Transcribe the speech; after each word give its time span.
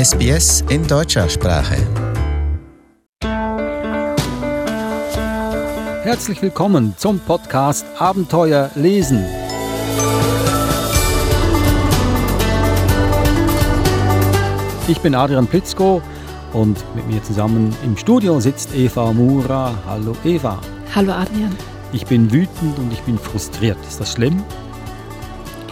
SBS 0.00 0.64
in 0.70 0.86
deutscher 0.86 1.28
Sprache. 1.28 1.76
Herzlich 6.04 6.40
willkommen 6.40 6.94
zum 6.96 7.18
Podcast 7.18 7.84
Abenteuer 7.98 8.70
lesen. 8.76 9.22
Ich 14.88 14.98
bin 15.00 15.14
Adrian 15.14 15.46
Plitzko 15.46 16.00
und 16.54 16.82
mit 16.94 17.06
mir 17.06 17.22
zusammen 17.22 17.76
im 17.84 17.94
Studio 17.98 18.40
sitzt 18.40 18.74
Eva 18.74 19.12
Mura. 19.12 19.74
Hallo 19.86 20.16
Eva. 20.24 20.58
Hallo 20.94 21.12
Adrian. 21.12 21.54
Ich 21.92 22.06
bin 22.06 22.32
wütend 22.32 22.78
und 22.78 22.90
ich 22.90 23.02
bin 23.02 23.18
frustriert. 23.18 23.76
Ist 23.86 24.00
das 24.00 24.12
schlimm? 24.12 24.42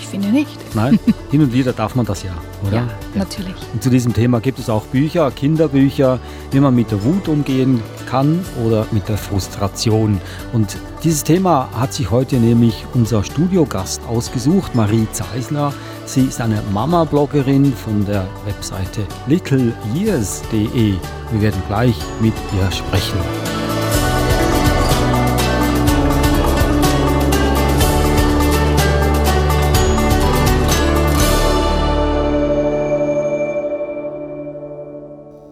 Ich 0.08 0.12
finde 0.12 0.28
nicht. 0.28 0.74
Nein, 0.74 0.98
hin 1.30 1.42
und 1.42 1.52
wieder 1.52 1.74
darf 1.74 1.94
man 1.94 2.06
das 2.06 2.22
ja, 2.22 2.30
oder? 2.66 2.76
Ja, 2.76 2.88
natürlich. 3.14 3.54
Und 3.74 3.82
zu 3.82 3.90
diesem 3.90 4.14
Thema 4.14 4.40
gibt 4.40 4.58
es 4.58 4.70
auch 4.70 4.84
Bücher, 4.86 5.30
Kinderbücher, 5.30 6.18
wie 6.50 6.60
man 6.60 6.74
mit 6.74 6.90
der 6.90 7.04
Wut 7.04 7.28
umgehen 7.28 7.82
kann 8.08 8.42
oder 8.64 8.86
mit 8.90 9.06
der 9.06 9.18
Frustration. 9.18 10.18
Und 10.54 10.78
dieses 11.04 11.24
Thema 11.24 11.68
hat 11.78 11.92
sich 11.92 12.10
heute 12.10 12.36
nämlich 12.36 12.86
unser 12.94 13.22
Studiogast 13.22 14.00
ausgesucht, 14.08 14.74
Marie 14.74 15.06
Zeisler. 15.12 15.74
Sie 16.06 16.22
ist 16.22 16.40
eine 16.40 16.62
Mama-Bloggerin 16.72 17.74
von 17.74 18.06
der 18.06 18.26
Webseite 18.46 19.02
littleyears.de. 19.26 20.94
Wir 21.32 21.42
werden 21.42 21.62
gleich 21.68 21.96
mit 22.22 22.32
ihr 22.58 22.72
sprechen. 22.72 23.18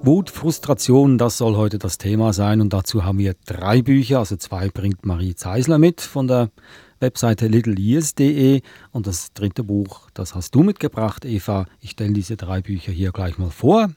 Wut, 0.07 0.31
Frustration, 0.31 1.19
das 1.19 1.37
soll 1.37 1.57
heute 1.57 1.81
das 1.81 1.99
Thema 1.99 2.33
sein 2.33 2.61
und 2.61 2.73
dazu 2.73 3.05
haben 3.05 3.19
wir 3.19 3.35
drei 3.45 3.83
Bücher, 3.83 4.21
also 4.21 4.37
zwei 4.37 4.69
bringt 4.69 5.05
Marie 5.05 5.35
Zeisler 5.35 5.79
mit 5.79 6.01
von 6.01 6.29
der 6.29 6.51
Webseite 7.01 7.49
littleyears.de 7.49 8.61
und 8.93 9.09
das 9.09 9.33
dritte 9.33 9.65
Buch, 9.65 10.09
das 10.15 10.37
hast 10.37 10.55
du 10.55 10.63
mitgebracht, 10.63 11.25
Eva. 11.25 11.67
Ich 11.81 11.91
stelle 11.91 12.13
diese 12.13 12.37
drei 12.37 12.61
Bücher 12.61 12.93
hier 12.93 13.11
gleich 13.11 13.37
mal 13.37 13.51
vor. 13.51 13.91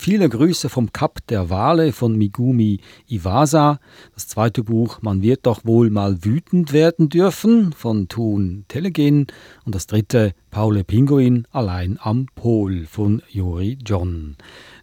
Viele 0.00 0.28
Grüße 0.28 0.68
vom 0.68 0.92
Kap 0.92 1.24
der 1.28 1.48
Wale 1.48 1.92
von 1.92 2.16
Migumi 2.18 2.80
Iwasa. 3.08 3.78
Das 4.14 4.26
zweite 4.26 4.64
Buch 4.64 5.00
Man 5.00 5.22
wird 5.22 5.46
doch 5.46 5.64
wohl 5.64 5.90
mal 5.90 6.24
wütend 6.24 6.72
werden 6.72 7.08
dürfen 7.08 7.72
von 7.72 8.08
Thun 8.08 8.64
Telegen. 8.66 9.28
Und 9.64 9.76
das 9.76 9.86
dritte 9.86 10.32
Paule 10.50 10.82
Pinguin 10.82 11.46
allein 11.52 12.00
am 12.02 12.26
Pol 12.34 12.84
von 12.84 13.22
Jori 13.30 13.78
John. 13.86 14.34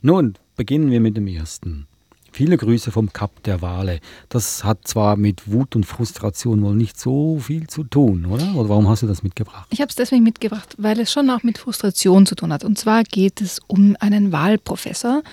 Nun, 0.02 0.36
beginnen 0.60 0.92
wir 0.92 1.00
mit 1.00 1.16
dem 1.16 1.28
ersten. 1.28 1.88
Viele 2.34 2.58
Grüße 2.58 2.92
vom 2.92 3.14
Kap 3.14 3.44
der 3.44 3.62
Wale. 3.62 4.02
Das 4.28 4.66
hat 4.66 4.86
zwar 4.86 5.16
mit 5.16 5.50
Wut 5.50 5.74
und 5.74 5.86
Frustration 5.86 6.62
wohl 6.62 6.76
nicht 6.76 7.00
so 7.00 7.40
viel 7.40 7.68
zu 7.68 7.86
tun, 7.86 8.26
oder? 8.26 8.56
Oder 8.56 8.68
warum 8.68 8.90
hast 8.90 9.02
du 9.02 9.08
das 9.08 9.24
mitgebracht? 9.24 9.68
Ich 9.70 9.80
habe 9.80 9.88
es 9.88 9.96
deswegen 9.96 10.24
mitgebracht, 10.24 10.76
weil 10.78 11.00
es 11.00 11.14
schon 11.14 11.30
auch 11.30 11.44
mit 11.44 11.60
Frustration 11.60 12.26
zu 12.26 12.36
tun 12.36 12.52
hat. 12.52 12.66
Und 12.66 12.78
zwar 12.78 13.06
geht 13.06 13.40
es 13.40 13.62
um 13.68 13.96
einen 14.02 14.34
Wahlprofessor, 14.34 15.24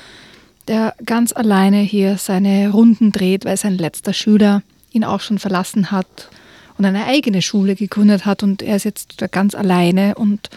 der 0.68 0.94
ganz 1.04 1.32
alleine 1.32 1.80
hier 1.80 2.18
seine 2.18 2.70
Runden 2.70 3.10
dreht, 3.10 3.44
weil 3.44 3.56
sein 3.56 3.76
letzter 3.76 4.12
Schüler 4.12 4.62
ihn 4.92 5.02
auch 5.02 5.20
schon 5.20 5.40
verlassen 5.40 5.90
hat 5.90 6.30
und 6.78 6.84
eine 6.84 7.04
eigene 7.06 7.42
Schule 7.42 7.74
gegründet 7.74 8.26
hat. 8.26 8.44
Und 8.44 8.62
er 8.62 8.76
ist 8.76 8.84
jetzt 8.84 9.16
ganz 9.32 9.56
alleine 9.56 10.14
und 10.14 10.50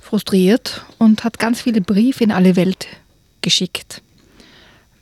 frustriert 0.00 0.84
und 0.98 1.22
hat 1.22 1.38
ganz 1.38 1.62
viele 1.62 1.80
Briefe 1.80 2.24
in 2.24 2.32
alle 2.32 2.56
Welt 2.56 2.88
geschickt, 3.44 4.02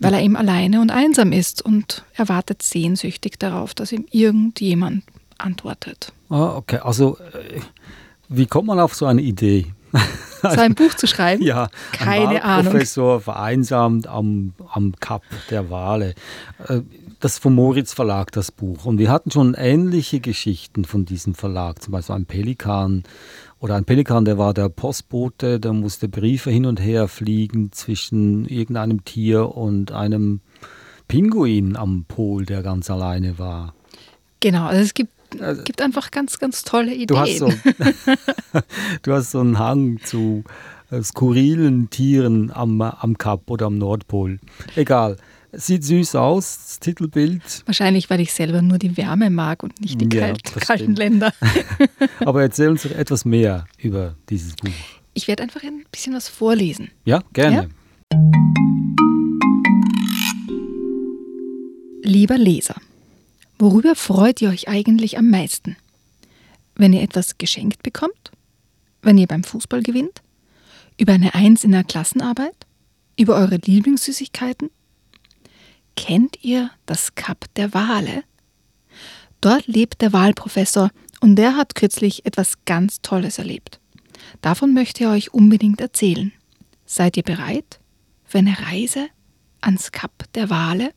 weil 0.00 0.12
er 0.12 0.20
eben 0.20 0.36
alleine 0.36 0.82
und 0.82 0.90
einsam 0.90 1.32
ist 1.32 1.62
und 1.62 2.04
er 2.14 2.28
wartet 2.28 2.60
sehnsüchtig 2.62 3.38
darauf, 3.38 3.72
dass 3.72 3.92
ihm 3.92 4.04
irgendjemand 4.10 5.04
antwortet. 5.38 6.12
Ah, 6.28 6.56
okay. 6.56 6.78
Also, 6.82 7.16
äh, 7.18 7.60
wie 8.28 8.46
kommt 8.46 8.66
man 8.66 8.78
auf 8.80 8.94
so 8.94 9.06
eine 9.06 9.22
Idee? 9.22 9.66
So 10.42 10.48
ein 10.48 10.74
Buch 10.74 10.94
zu 10.94 11.06
schreiben? 11.06 11.42
Ja, 11.44 11.68
keine 11.92 12.42
ein 12.42 12.42
Ahnung. 12.42 12.72
Professor 12.72 13.20
vereinsamt 13.20 14.06
am, 14.08 14.54
am 14.72 14.94
Kap 14.98 15.22
der 15.50 15.70
Wale. 15.70 16.14
Äh, 16.68 16.80
Das 17.20 17.38
vom 17.38 17.54
Moritz 17.54 17.92
Verlag, 17.92 18.32
das 18.32 18.50
Buch. 18.50 18.84
Und 18.84 18.98
wir 18.98 19.08
hatten 19.08 19.30
schon 19.30 19.54
ähnliche 19.54 20.18
Geschichten 20.18 20.84
von 20.84 21.04
diesem 21.04 21.36
Verlag. 21.36 21.80
Zum 21.80 21.92
Beispiel 21.92 22.16
ein 22.16 22.26
Pelikan 22.26 23.04
oder 23.62 23.76
ein 23.76 23.84
Pelikan, 23.84 24.24
der 24.24 24.38
war 24.38 24.54
der 24.54 24.68
Postbote, 24.68 25.60
der 25.60 25.72
musste 25.72 26.08
Briefe 26.08 26.50
hin 26.50 26.66
und 26.66 26.80
her 26.80 27.06
fliegen 27.06 27.70
zwischen 27.70 28.44
irgendeinem 28.46 29.04
Tier 29.04 29.54
und 29.54 29.92
einem 29.92 30.40
Pinguin 31.06 31.76
am 31.76 32.04
Pol, 32.08 32.44
der 32.44 32.64
ganz 32.64 32.90
alleine 32.90 33.38
war. 33.38 33.72
Genau, 34.40 34.66
also 34.66 34.82
es 34.82 34.94
gibt, 34.94 35.12
gibt 35.64 35.80
einfach 35.80 36.10
ganz, 36.10 36.40
ganz 36.40 36.64
tolle 36.64 36.92
Ideen. 36.92 37.06
Du 37.06 37.18
hast 37.18 37.38
so, 37.38 37.52
du 39.02 39.12
hast 39.12 39.30
so 39.30 39.38
einen 39.38 39.60
Hang 39.60 40.00
zu 40.02 40.42
äh, 40.90 41.00
skurrilen 41.00 41.88
Tieren 41.88 42.50
am, 42.50 42.82
am 42.82 43.16
Kap 43.16 43.48
oder 43.48 43.66
am 43.66 43.78
Nordpol. 43.78 44.40
Egal. 44.74 45.18
Sieht 45.54 45.84
süß 45.84 46.14
aus, 46.14 46.56
das 46.56 46.80
Titelbild. 46.80 47.42
Wahrscheinlich, 47.66 48.08
weil 48.08 48.20
ich 48.20 48.32
selber 48.32 48.62
nur 48.62 48.78
die 48.78 48.96
Wärme 48.96 49.28
mag 49.28 49.62
und 49.62 49.78
nicht 49.82 50.00
die 50.00 50.16
Ja, 50.16 50.32
kalten 50.32 50.62
stimmt. 50.62 50.98
Länder. 50.98 51.34
Aber 52.20 52.40
erzähl 52.40 52.68
uns 52.70 52.84
doch 52.84 52.90
etwas 52.92 53.26
mehr 53.26 53.66
über 53.76 54.16
dieses 54.30 54.56
Buch. 54.56 54.70
Ich 55.12 55.28
werde 55.28 55.42
einfach 55.42 55.62
ein 55.62 55.84
bisschen 55.92 56.14
was 56.14 56.26
vorlesen. 56.28 56.90
Ja, 57.04 57.22
gerne. 57.34 57.68
Lieber 62.02 62.38
Leser, 62.38 62.76
worüber 63.58 63.94
freut 63.94 64.40
ihr 64.40 64.48
euch 64.48 64.68
eigentlich 64.68 65.18
am 65.18 65.28
meisten? 65.28 65.76
Wenn 66.76 66.94
ihr 66.94 67.02
etwas 67.02 67.36
geschenkt 67.36 67.82
bekommt? 67.82 68.32
Wenn 69.02 69.18
ihr 69.18 69.26
beim 69.26 69.44
Fußball 69.44 69.82
gewinnt? 69.82 70.22
Über 70.96 71.12
eine 71.12 71.34
Eins 71.34 71.62
in 71.62 71.72
der 71.72 71.84
Klassenarbeit? 71.84 72.56
Über 73.18 73.36
eure 73.36 73.56
Lieblingssüßigkeiten? 73.56 74.70
Kennt 75.96 76.42
ihr 76.42 76.70
das 76.86 77.14
Kap 77.14 77.46
der 77.54 77.74
Wale? 77.74 78.24
Dort 79.40 79.66
lebt 79.66 80.00
der 80.00 80.12
Wahlprofessor 80.12 80.90
und 81.20 81.36
der 81.36 81.56
hat 81.56 81.74
kürzlich 81.74 82.24
etwas 82.26 82.64
ganz 82.64 83.02
Tolles 83.02 83.38
erlebt. 83.38 83.80
Davon 84.40 84.72
möchte 84.72 85.04
er 85.04 85.10
euch 85.10 85.32
unbedingt 85.34 85.80
erzählen. 85.80 86.32
Seid 86.86 87.16
ihr 87.16 87.22
bereit 87.22 87.80
für 88.24 88.38
eine 88.38 88.56
Reise 88.58 89.08
ans 89.60 89.92
Kap 89.92 90.32
der 90.34 90.50
Wale? 90.50 90.92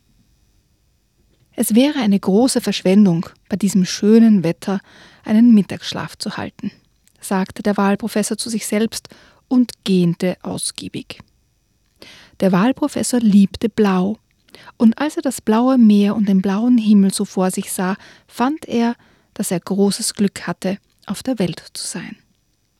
Es 1.55 1.73
wäre 1.73 1.99
eine 1.99 2.19
große 2.19 2.61
Verschwendung, 2.61 3.27
bei 3.47 3.55
diesem 3.55 3.85
schönen 3.85 4.43
Wetter 4.43 4.79
einen 5.23 5.53
Mittagsschlaf 5.53 6.17
zu 6.17 6.37
halten, 6.37 6.71
sagte 7.21 7.63
der 7.63 7.77
Wahlprofessor 7.77 8.37
zu 8.37 8.49
sich 8.49 8.65
selbst 8.65 9.09
und 9.47 9.71
gähnte 9.83 10.37
ausgiebig. 10.41 11.19
Der 12.41 12.51
Wahlprofessor 12.51 13.21
liebte 13.21 13.69
Blau, 13.69 14.17
und 14.77 14.97
als 14.97 15.17
er 15.17 15.21
das 15.21 15.41
blaue 15.41 15.77
Meer 15.77 16.15
und 16.15 16.27
den 16.27 16.41
blauen 16.41 16.77
Himmel 16.77 17.13
so 17.13 17.25
vor 17.25 17.51
sich 17.51 17.71
sah, 17.71 17.95
fand 18.27 18.67
er, 18.67 18.95
dass 19.33 19.51
er 19.51 19.59
großes 19.59 20.13
Glück 20.13 20.47
hatte, 20.47 20.77
auf 21.05 21.23
der 21.23 21.39
Welt 21.39 21.63
zu 21.73 21.85
sein. 21.85 22.17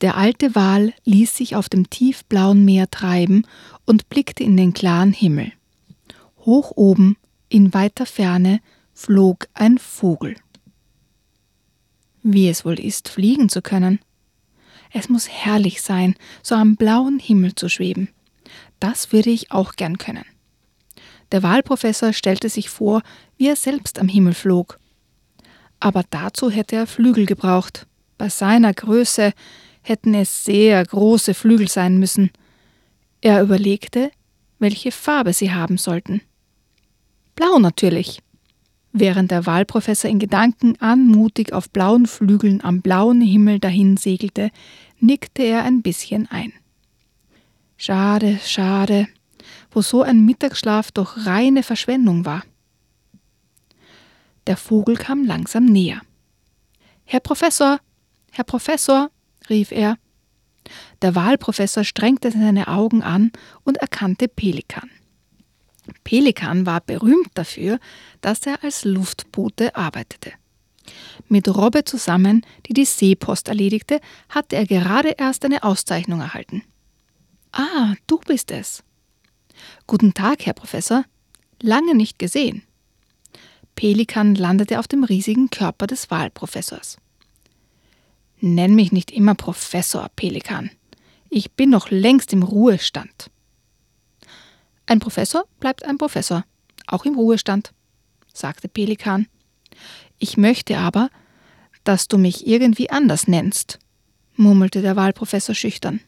Der 0.02 0.18
alte 0.18 0.56
Wal 0.56 0.94
ließ 1.06 1.36
sich 1.36 1.56
auf 1.56 1.70
dem 1.70 1.90
tiefblauen 1.90 2.66
Meer 2.66 2.90
treiben 2.90 3.48
und 3.86 4.10
blickte 4.10 4.44
in 4.44 4.58
den 4.58 4.74
klaren 4.74 5.14
Himmel. 5.14 5.52
Hoch 6.40 6.72
oben, 6.76 7.18
in 7.50 7.74
weiter 7.74 8.06
Ferne, 8.06 8.60
flog 8.94 9.48
ein 9.54 9.78
Vogel. 9.78 10.36
Wie 12.24 12.50
es 12.50 12.66
wohl 12.66 12.80
ist, 12.80 13.10
fliegen 13.10 13.50
zu 13.50 13.62
können. 13.62 14.00
Es 14.92 15.10
muss 15.10 15.30
herrlich 15.30 15.82
sein, 15.82 16.16
so 16.42 16.56
am 16.56 16.76
blauen 16.76 17.20
Himmel 17.20 17.56
zu 17.56 17.70
schweben. 17.70 18.10
Das 18.80 19.12
würde 19.12 19.30
ich 19.30 19.52
auch 19.52 19.76
gern 19.76 19.98
können. 19.98 20.26
Der 21.32 21.44
Wahlprofessor 21.44 22.14
stellte 22.14 22.50
sich 22.50 22.70
vor, 22.70 23.02
wie 23.38 23.48
er 23.48 23.56
selbst 23.56 24.00
am 24.00 24.08
Himmel 24.08 24.34
flog. 24.34 24.80
Aber 25.80 26.04
dazu 26.10 26.50
hätte 26.50 26.76
er 26.76 26.88
Flügel 26.88 27.26
gebraucht. 27.26 27.88
Bei 28.18 28.30
seiner 28.30 28.74
Größe 28.74 29.34
hätten 29.82 30.14
es 30.14 30.46
sehr 30.46 30.84
große 30.84 31.34
Flügel 31.34 31.68
sein 31.68 31.98
müssen. 31.98 32.32
Er 33.22 33.42
überlegte, 33.42 34.12
welche 34.60 34.92
Farbe 34.92 35.34
sie 35.34 35.52
haben 35.52 35.78
sollten. 35.78 36.22
Blau 37.36 37.60
natürlich. 37.60 38.22
Während 38.94 39.32
der 39.32 39.46
Wahlprofessor 39.46 40.10
in 40.10 40.20
Gedanken 40.20 40.80
anmutig 40.80 41.52
auf 41.52 41.70
blauen 41.70 42.06
Flügeln 42.06 42.64
am 42.64 42.82
blauen 42.82 43.20
Himmel 43.20 43.60
dahin 43.60 43.98
segelte, 43.98 44.52
nickte 45.00 45.44
er 45.44 45.64
ein 45.64 45.82
bisschen 45.82 46.28
ein. 46.32 46.54
Schade, 47.76 48.40
schade, 48.42 49.08
wo 49.76 49.82
so 49.82 50.02
ein 50.02 50.26
Mittagsschlaf 50.26 50.92
doch 50.92 51.26
reine 51.26 51.62
Verschwendung 51.62 52.26
war. 52.26 52.44
Der 54.48 54.58
Vogel 54.58 54.96
kam 54.96 55.26
langsam 55.26 55.66
näher. 55.66 56.02
Herr 57.04 57.20
Professor, 57.20 57.80
Herr 58.32 58.46
Professor, 58.46 59.10
rief 59.50 59.72
er. 59.72 59.98
Der 61.02 61.14
Wahlprofessor 61.14 61.84
strengte 61.84 62.32
seine 62.32 62.68
Augen 62.68 63.04
an 63.04 63.32
und 63.64 63.78
erkannte 63.78 64.28
Pelikan. 64.28 64.90
Pelikan 66.04 66.66
war 66.66 66.82
berühmt 66.82 67.30
dafür, 67.34 67.80
dass 68.22 68.46
er 68.48 68.64
als 68.64 68.86
Luftbote 68.86 69.76
arbeitete. 69.76 70.32
Mit 71.28 71.48
Robbe 71.48 71.84
zusammen, 71.84 72.46
die 72.68 72.74
die 72.74 72.86
Seepost 72.86 73.48
erledigte, 73.48 74.00
hatte 74.30 74.56
er 74.56 74.66
gerade 74.66 75.16
erst 75.18 75.46
eine 75.46 75.64
Auszeichnung 75.64 76.22
erhalten. 76.22 76.64
Ah, 77.52 77.96
du 78.08 78.20
bist 78.20 78.52
es. 78.52 78.85
Guten 79.88 80.14
Tag, 80.14 80.46
Herr 80.46 80.54
Professor. 80.54 81.06
Lange 81.62 81.96
nicht 81.96 82.20
gesehen. 82.20 82.64
Pelikan 83.76 84.36
landete 84.36 84.80
auf 84.80 84.88
dem 84.88 85.04
riesigen 85.04 85.50
Körper 85.50 85.88
des 85.88 86.10
Wahlprofessors. 86.10 86.98
Nenn 88.40 88.76
mich 88.76 88.92
nicht 88.92 89.12
immer 89.12 89.36
Professor, 89.36 90.10
Pelikan. 90.16 90.72
Ich 91.30 91.52
bin 91.52 91.70
noch 91.70 91.90
längst 91.90 92.32
im 92.34 92.44
Ruhestand. 92.44 93.30
Ein 94.86 95.00
Professor 95.00 95.46
bleibt 95.60 95.84
ein 95.84 95.98
Professor, 95.98 96.46
auch 96.88 97.06
im 97.06 97.16
Ruhestand, 97.16 97.74
sagte 98.34 98.68
Pelikan. 98.68 99.28
Ich 100.20 100.38
möchte 100.38 100.78
aber, 100.78 101.10
dass 101.84 102.08
du 102.08 102.18
mich 102.18 102.48
irgendwie 102.48 102.90
anders 102.90 103.28
nennst, 103.28 103.80
murmelte 104.36 104.82
der 104.82 104.96
Wahlprofessor 104.96 105.56
schüchtern. 105.56 106.02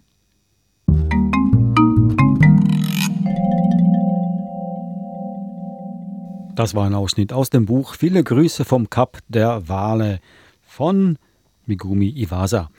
Das 6.57 6.74
war 6.74 6.88
ein 6.88 6.95
Ausschnitt 6.95 7.33
aus 7.33 7.51
dem 7.51 7.68
Buch 7.68 7.94
Viele 7.94 8.24
Grüße 8.24 8.65
vom 8.65 8.89
Kap 8.89 9.19
der 9.27 9.69
Wale 9.69 10.19
von 10.63 11.19
Megumi 11.68 12.09
Iwasa. 12.09 12.71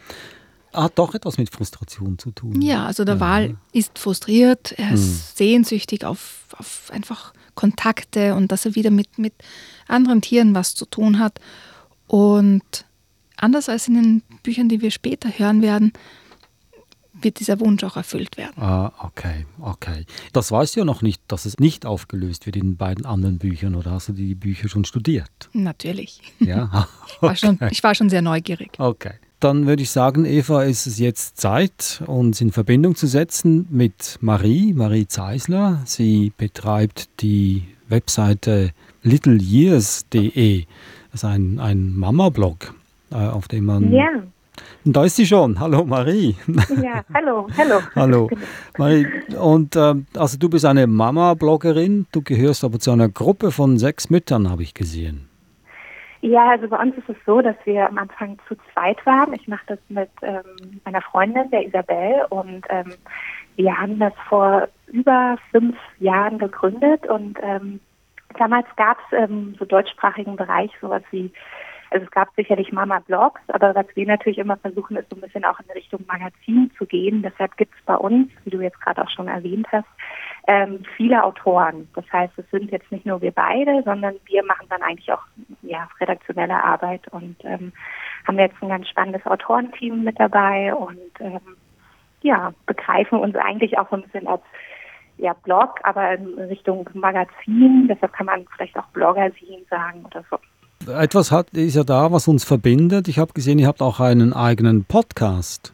Hat 0.72 0.98
doch 0.98 1.14
etwas 1.14 1.38
mit 1.38 1.48
Frustration 1.48 2.18
zu 2.18 2.32
tun. 2.32 2.60
Ja, 2.60 2.86
also 2.86 3.04
der 3.04 3.14
ja. 3.14 3.20
Wal 3.20 3.56
ist 3.72 3.96
frustriert, 4.00 4.72
er 4.72 4.94
ist 4.94 5.04
hm. 5.04 5.20
sehnsüchtig 5.36 6.04
auf, 6.04 6.46
auf 6.58 6.90
einfach 6.92 7.32
Kontakte 7.54 8.34
und 8.34 8.50
dass 8.50 8.66
er 8.66 8.74
wieder 8.74 8.90
mit, 8.90 9.16
mit 9.16 9.34
anderen 9.86 10.22
Tieren 10.22 10.56
was 10.56 10.74
zu 10.74 10.84
tun 10.84 11.20
hat. 11.20 11.38
Und 12.08 12.84
anders 13.36 13.68
als 13.68 13.86
in 13.86 13.94
den 13.94 14.22
Büchern, 14.42 14.68
die 14.68 14.80
wir 14.80 14.90
später 14.90 15.28
hören 15.28 15.62
werden, 15.62 15.92
wird 17.20 17.40
dieser 17.40 17.60
Wunsch 17.60 17.84
auch 17.84 17.96
erfüllt 17.96 18.36
werden. 18.36 18.62
Ah, 18.62 18.92
okay, 18.98 19.46
okay. 19.60 20.04
Das 20.32 20.50
weißt 20.50 20.76
du 20.76 20.80
ja 20.80 20.84
noch 20.84 21.02
nicht, 21.02 21.20
dass 21.28 21.44
es 21.44 21.58
nicht 21.58 21.86
aufgelöst 21.86 22.46
wird 22.46 22.56
in 22.56 22.76
beiden 22.76 23.06
anderen 23.06 23.38
Büchern, 23.38 23.74
oder 23.74 23.92
hast 23.92 24.08
du 24.08 24.12
die 24.12 24.34
Bücher 24.34 24.68
schon 24.68 24.84
studiert? 24.84 25.30
Natürlich. 25.52 26.20
Ja. 26.40 26.88
Okay. 27.20 27.26
War 27.26 27.36
schon, 27.36 27.58
ich 27.70 27.82
war 27.82 27.94
schon 27.96 28.10
sehr 28.10 28.22
neugierig. 28.22 28.78
Okay. 28.78 29.14
Dann 29.40 29.66
würde 29.66 29.82
ich 29.82 29.90
sagen, 29.90 30.24
Eva, 30.24 30.62
ist 30.62 30.86
es 30.86 30.98
jetzt 30.98 31.36
Zeit, 31.36 32.02
uns 32.06 32.40
in 32.40 32.52
Verbindung 32.52 32.94
zu 32.94 33.08
setzen 33.08 33.66
mit 33.70 34.18
Marie, 34.20 34.72
Marie 34.72 35.08
Zeisler. 35.08 35.82
Sie 35.84 36.32
betreibt 36.36 37.08
die 37.20 37.64
Webseite 37.88 38.72
littleyears.de. 39.02 40.64
Das 41.10 41.22
ist 41.22 41.24
ein, 41.24 41.58
ein 41.58 41.96
Mama-Blog, 41.96 42.74
äh, 43.10 43.16
auf 43.16 43.48
dem 43.48 43.64
man 43.64 43.92
ja 43.92 44.22
da 44.84 45.04
ist 45.04 45.16
sie 45.16 45.26
schon. 45.26 45.58
Hallo 45.60 45.84
Marie. 45.84 46.36
Ja, 46.82 47.02
hallo, 47.14 47.46
hallo. 47.56 47.80
hallo. 47.94 48.30
Marie, 48.76 49.06
und 49.38 49.76
äh, 49.76 49.94
also 50.16 50.38
du 50.38 50.48
bist 50.48 50.64
eine 50.64 50.86
Mama-Bloggerin, 50.86 52.06
du 52.12 52.22
gehörst 52.22 52.64
aber 52.64 52.78
zu 52.78 52.90
einer 52.90 53.08
Gruppe 53.08 53.50
von 53.50 53.78
sechs 53.78 54.10
Müttern, 54.10 54.50
habe 54.50 54.62
ich 54.62 54.74
gesehen. 54.74 55.28
Ja, 56.20 56.50
also 56.50 56.68
bei 56.68 56.78
uns 56.78 56.96
ist 56.96 57.08
es 57.08 57.16
so, 57.24 57.40
dass 57.40 57.54
wir 57.64 57.88
am 57.88 57.98
Anfang 57.98 58.38
zu 58.48 58.56
zweit 58.72 59.04
waren. 59.06 59.34
Ich 59.34 59.46
mache 59.46 59.64
das 59.66 59.78
mit 59.88 60.10
ähm, 60.22 60.80
meiner 60.84 61.02
Freundin, 61.02 61.48
der 61.50 61.64
Isabel, 61.66 62.26
und 62.30 62.66
ähm, 62.70 62.94
wir 63.54 63.76
haben 63.76 63.98
das 63.98 64.12
vor 64.28 64.68
über 64.86 65.36
fünf 65.52 65.76
Jahren 65.98 66.38
gegründet 66.38 67.06
und 67.08 67.38
ähm, 67.42 67.80
damals 68.38 68.66
gab 68.76 68.98
es 69.10 69.18
im 69.18 69.54
so 69.58 69.64
deutschsprachigen 69.64 70.36
Bereich 70.36 70.70
sowas 70.80 71.02
wie 71.10 71.32
also 71.90 72.04
es 72.04 72.10
gab 72.10 72.28
sicherlich 72.36 72.72
Mama-Blogs, 72.72 73.40
aber 73.48 73.74
was 73.74 73.86
wir 73.94 74.06
natürlich 74.06 74.38
immer 74.38 74.56
versuchen, 74.56 74.96
ist 74.96 75.08
so 75.10 75.16
ein 75.16 75.22
bisschen 75.22 75.44
auch 75.44 75.58
in 75.60 75.70
Richtung 75.70 76.04
Magazin 76.06 76.70
zu 76.76 76.84
gehen. 76.86 77.22
Deshalb 77.22 77.56
gibt 77.56 77.74
es 77.74 77.84
bei 77.86 77.96
uns, 77.96 78.30
wie 78.44 78.50
du 78.50 78.60
jetzt 78.60 78.80
gerade 78.80 79.02
auch 79.02 79.10
schon 79.10 79.28
erwähnt 79.28 79.66
hast, 79.72 79.88
ähm, 80.46 80.82
viele 80.96 81.24
Autoren. 81.24 81.88
Das 81.94 82.04
heißt, 82.12 82.38
es 82.38 82.50
sind 82.50 82.70
jetzt 82.70 82.90
nicht 82.92 83.06
nur 83.06 83.22
wir 83.22 83.32
beide, 83.32 83.82
sondern 83.84 84.16
wir 84.26 84.44
machen 84.44 84.66
dann 84.68 84.82
eigentlich 84.82 85.10
auch 85.12 85.22
ja, 85.62 85.88
redaktionelle 86.00 86.62
Arbeit 86.62 87.08
und 87.08 87.36
ähm, 87.44 87.72
haben 88.26 88.38
jetzt 88.38 88.62
ein 88.62 88.68
ganz 88.68 88.88
spannendes 88.88 89.26
Autorenteam 89.26 90.04
mit 90.04 90.18
dabei 90.20 90.74
und 90.74 91.20
ähm, 91.20 91.56
ja, 92.20 92.52
begreifen 92.66 93.18
uns 93.18 93.36
eigentlich 93.36 93.78
auch 93.78 93.88
so 93.88 93.96
ein 93.96 94.02
bisschen 94.02 94.26
als 94.26 94.42
ja, 95.16 95.32
Blog, 95.32 95.80
aber 95.82 96.12
in 96.14 96.38
Richtung 96.38 96.88
Magazin. 96.94 97.88
Deshalb 97.88 98.12
kann 98.12 98.26
man 98.26 98.46
vielleicht 98.54 98.76
auch 98.78 98.86
Bloggersin 98.88 99.64
sagen 99.68 100.04
oder 100.04 100.24
so 100.30 100.38
etwas 100.88 101.30
hat, 101.30 101.50
ist 101.50 101.76
ja 101.76 101.84
da, 101.84 102.12
was 102.12 102.28
uns 102.28 102.44
verbindet. 102.44 103.08
Ich 103.08 103.18
habe 103.18 103.32
gesehen, 103.32 103.58
ihr 103.58 103.66
habt 103.66 103.82
auch 103.82 104.00
einen 104.00 104.32
eigenen 104.32 104.84
Podcast. 104.84 105.72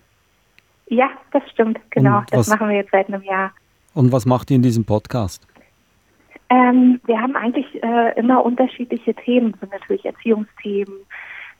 Ja, 0.88 1.08
das 1.32 1.42
stimmt, 1.50 1.78
genau. 1.90 2.18
Und 2.18 2.32
das 2.32 2.48
machen 2.48 2.68
wir 2.68 2.76
jetzt 2.76 2.90
seit 2.90 3.08
einem 3.08 3.22
Jahr. 3.22 3.52
Und 3.94 4.12
was 4.12 4.26
macht 4.26 4.50
ihr 4.50 4.56
in 4.56 4.62
diesem 4.62 4.84
Podcast? 4.84 5.46
Ähm, 6.50 7.00
wir 7.06 7.20
haben 7.20 7.36
eigentlich 7.36 7.82
äh, 7.82 8.18
immer 8.18 8.44
unterschiedliche 8.44 9.14
Themen. 9.14 9.54
Sind 9.60 9.72
natürlich 9.72 10.04
Erziehungsthemen. 10.04 10.94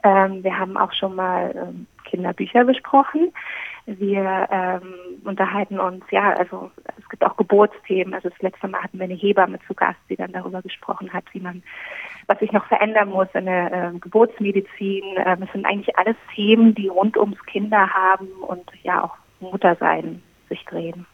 Ähm, 0.02 0.44
wir 0.44 0.58
haben 0.58 0.76
auch 0.76 0.92
schon 0.92 1.14
mal 1.14 1.54
ähm, 1.56 1.86
Kinderbücher 2.04 2.64
besprochen. 2.64 3.32
Wir 3.86 4.48
ähm, 4.50 4.94
unterhalten 5.24 5.78
uns, 5.78 6.04
ja, 6.10 6.32
also 6.32 6.70
es 6.98 7.06
gibt 7.10 7.22
auch 7.22 7.36
Geburtsthemen. 7.36 8.14
Also 8.14 8.30
das 8.30 8.40
letzte 8.40 8.66
Mal 8.66 8.82
hatten 8.82 8.98
wir 8.98 9.04
eine 9.04 9.14
Hebamme 9.14 9.58
zu 9.66 9.74
Gast, 9.74 9.98
die 10.08 10.16
dann 10.16 10.32
darüber 10.32 10.62
gesprochen 10.62 11.12
hat, 11.12 11.24
wie 11.32 11.40
man, 11.40 11.62
was 12.26 12.38
sich 12.38 12.50
noch 12.52 12.64
verändern 12.66 13.10
muss 13.10 13.28
in 13.34 13.44
der 13.44 13.72
äh, 13.72 13.98
Geburtsmedizin. 13.98 15.02
Ähm, 15.16 15.42
es 15.42 15.52
sind 15.52 15.66
eigentlich 15.66 15.98
alles 15.98 16.16
Themen, 16.34 16.74
die 16.74 16.88
rund 16.88 17.18
ums 17.18 17.44
Kinder 17.44 17.90
haben 17.90 18.28
und 18.48 18.70
ja 18.82 19.04
auch 19.04 19.16
Muttersein 19.40 20.22
sich 20.48 20.64
drehen. 20.64 21.04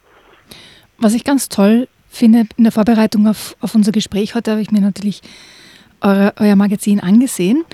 Was 0.97 1.13
ich 1.13 1.25
ganz 1.25 1.49
toll 1.49 1.89
finde 2.07 2.45
in 2.55 2.63
der 2.63 2.71
Vorbereitung 2.71 3.27
auf, 3.27 3.57
auf 3.59 3.75
unser 3.75 3.91
Gespräch 3.91 4.33
heute, 4.33 4.51
habe 4.51 4.61
ich 4.61 4.71
mir 4.71 4.81
natürlich 4.81 5.21
eure, 5.99 6.33
euer 6.39 6.55
Magazin 6.55 7.01
angesehen 7.01 7.65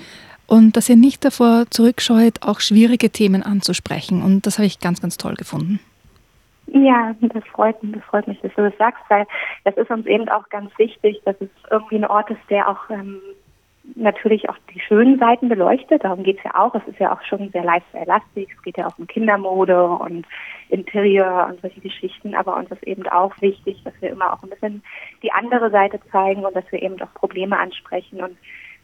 und 0.48 0.76
dass 0.76 0.88
ihr 0.88 0.96
nicht 0.96 1.24
davor 1.24 1.66
zurückscheut, 1.70 2.42
auch 2.42 2.60
schwierige 2.60 3.10
Themen 3.10 3.42
anzusprechen. 3.42 4.22
Und 4.22 4.46
das 4.46 4.58
habe 4.58 4.66
ich 4.66 4.80
ganz, 4.80 5.00
ganz 5.00 5.18
toll 5.18 5.34
gefunden. 5.34 5.78
Ja, 6.66 7.14
das 7.20 7.44
freut 7.52 7.82
mich, 7.82 7.92
das 7.92 8.04
freut 8.04 8.26
mich, 8.26 8.40
dass 8.40 8.52
du 8.54 8.62
das 8.62 8.76
sagst, 8.78 9.02
weil 9.08 9.26
das 9.64 9.76
ist 9.76 9.90
uns 9.90 10.06
eben 10.06 10.28
auch 10.28 10.48
ganz 10.48 10.70
wichtig, 10.78 11.20
dass 11.24 11.36
es 11.40 11.48
irgendwie 11.70 11.96
ein 11.96 12.06
Ort 12.06 12.30
ist, 12.30 12.40
der 12.50 12.68
auch 12.68 12.90
ähm, 12.90 13.20
natürlich 13.94 14.48
auch 14.48 14.56
die 14.74 14.80
schönen 14.80 15.18
Seiten 15.18 15.48
beleuchtet. 15.48 16.04
Darum 16.04 16.22
geht 16.22 16.38
es 16.38 16.44
ja 16.44 16.54
auch. 16.54 16.74
Es 16.74 16.86
ist 16.86 16.98
ja 16.98 17.12
auch 17.12 17.22
schon 17.22 17.50
sehr 17.50 17.64
lifestyle-lastig. 17.64 18.48
Es 18.54 18.62
geht 18.62 18.76
ja 18.76 18.86
auch 18.86 18.98
um 18.98 19.06
Kindermode 19.06 19.82
und 19.82 20.26
Interieur 20.68 21.46
und 21.50 21.60
solche 21.60 21.80
Geschichten. 21.80 22.34
Aber 22.34 22.56
uns 22.56 22.70
ist 22.70 22.82
eben 22.84 23.06
auch 23.08 23.32
wichtig, 23.40 23.82
dass 23.84 23.94
wir 24.00 24.10
immer 24.10 24.32
auch 24.32 24.42
ein 24.42 24.50
bisschen 24.50 24.82
die 25.22 25.32
andere 25.32 25.70
Seite 25.70 26.00
zeigen 26.10 26.44
und 26.44 26.54
dass 26.54 26.70
wir 26.70 26.82
eben 26.82 27.00
auch 27.00 27.12
Probleme 27.14 27.58
ansprechen 27.58 28.22
und 28.22 28.36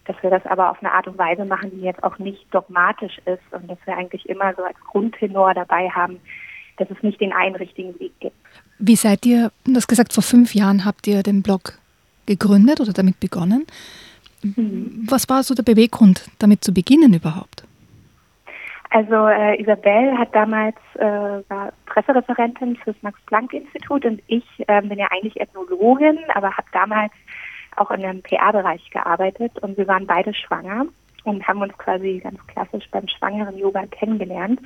dass 0.06 0.16
wir 0.22 0.30
das 0.30 0.44
aber 0.46 0.70
auf 0.70 0.78
eine 0.80 0.92
Art 0.92 1.06
und 1.06 1.18
Weise 1.18 1.44
machen, 1.44 1.70
die 1.72 1.80
jetzt 1.80 2.02
auch 2.02 2.18
nicht 2.18 2.46
dogmatisch 2.52 3.18
ist 3.26 3.42
und 3.52 3.68
dass 3.70 3.78
wir 3.84 3.96
eigentlich 3.96 4.28
immer 4.28 4.54
so 4.54 4.62
als 4.62 4.78
Grundtenor 4.80 5.54
dabei 5.54 5.88
haben, 5.88 6.20
dass 6.76 6.90
es 6.90 7.02
nicht 7.02 7.20
den 7.20 7.32
einen 7.32 7.56
richtigen 7.56 7.98
Weg 8.00 8.12
gibt. 8.20 8.36
Wie 8.78 8.96
seid 8.96 9.24
ihr, 9.24 9.50
du 9.64 9.74
hast 9.74 9.86
gesagt, 9.86 10.12
vor 10.12 10.22
fünf 10.22 10.54
Jahren 10.54 10.84
habt 10.84 11.06
ihr 11.06 11.22
den 11.22 11.42
Blog 11.42 11.78
gegründet 12.26 12.80
oder 12.80 12.92
damit 12.92 13.20
begonnen. 13.20 13.66
Mhm. 14.42 15.06
Was 15.08 15.28
war 15.28 15.42
so 15.42 15.54
der 15.54 15.62
Beweggrund, 15.62 16.28
damit 16.38 16.64
zu 16.64 16.72
beginnen 16.72 17.14
überhaupt? 17.14 17.64
Also 18.90 19.26
äh, 19.26 19.60
Isabel 19.60 20.16
hat 20.16 20.32
damals 20.34 20.76
äh, 20.94 21.04
war 21.48 21.72
Pressereferentin 21.86 22.76
fürs 22.76 22.94
Max-Planck-Institut 23.02 24.04
und 24.04 24.22
ich 24.28 24.44
äh, 24.68 24.82
bin 24.82 24.98
ja 24.98 25.08
eigentlich 25.10 25.40
Ethnologin, 25.40 26.18
aber 26.34 26.56
habe 26.56 26.68
damals 26.72 27.12
auch 27.76 27.90
in 27.90 28.04
einem 28.04 28.22
PR-Bereich 28.22 28.90
gearbeitet 28.90 29.58
und 29.60 29.76
wir 29.76 29.86
waren 29.86 30.06
beide 30.06 30.34
schwanger 30.34 30.86
und 31.24 31.46
haben 31.46 31.62
uns 31.62 31.76
quasi 31.78 32.20
ganz 32.22 32.44
klassisch 32.46 32.88
beim 32.90 33.08
schwangeren 33.08 33.58
Yoga 33.58 33.86
kennengelernt. 33.86 34.60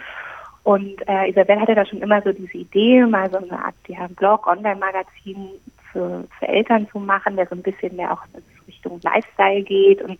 Und 0.64 0.96
äh, 1.08 1.30
Isabel 1.30 1.60
hatte 1.60 1.74
da 1.74 1.86
schon 1.86 2.02
immer 2.02 2.20
so 2.22 2.32
diese 2.32 2.58
Idee, 2.58 3.04
mal 3.06 3.30
so 3.30 3.38
eine 3.38 3.64
Art 3.64 3.74
ja, 3.86 4.06
Blog, 4.08 4.46
Online-Magazin 4.46 5.50
für, 5.92 6.24
für 6.38 6.48
Eltern 6.48 6.88
zu 6.90 6.98
machen, 6.98 7.36
der 7.36 7.46
so 7.46 7.54
ein 7.54 7.62
bisschen 7.62 7.96
mehr 7.96 8.12
auch 8.12 8.22
in 8.34 8.42
Richtung 8.66 9.00
Lifestyle 9.02 9.62
geht 9.62 10.02
und 10.02 10.18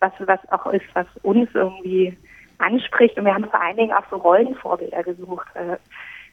was, 0.00 0.12
was 0.20 0.40
auch 0.50 0.66
ist, 0.72 0.86
was 0.94 1.06
uns 1.22 1.50
irgendwie 1.52 2.16
anspricht. 2.58 3.18
Und 3.18 3.24
wir 3.26 3.34
haben 3.34 3.44
vor 3.44 3.60
allen 3.60 3.76
Dingen 3.76 3.92
auch 3.92 4.04
so 4.10 4.16
Rollenvorbilder 4.16 5.02
gesucht. 5.02 5.46
Äh, 5.54 5.76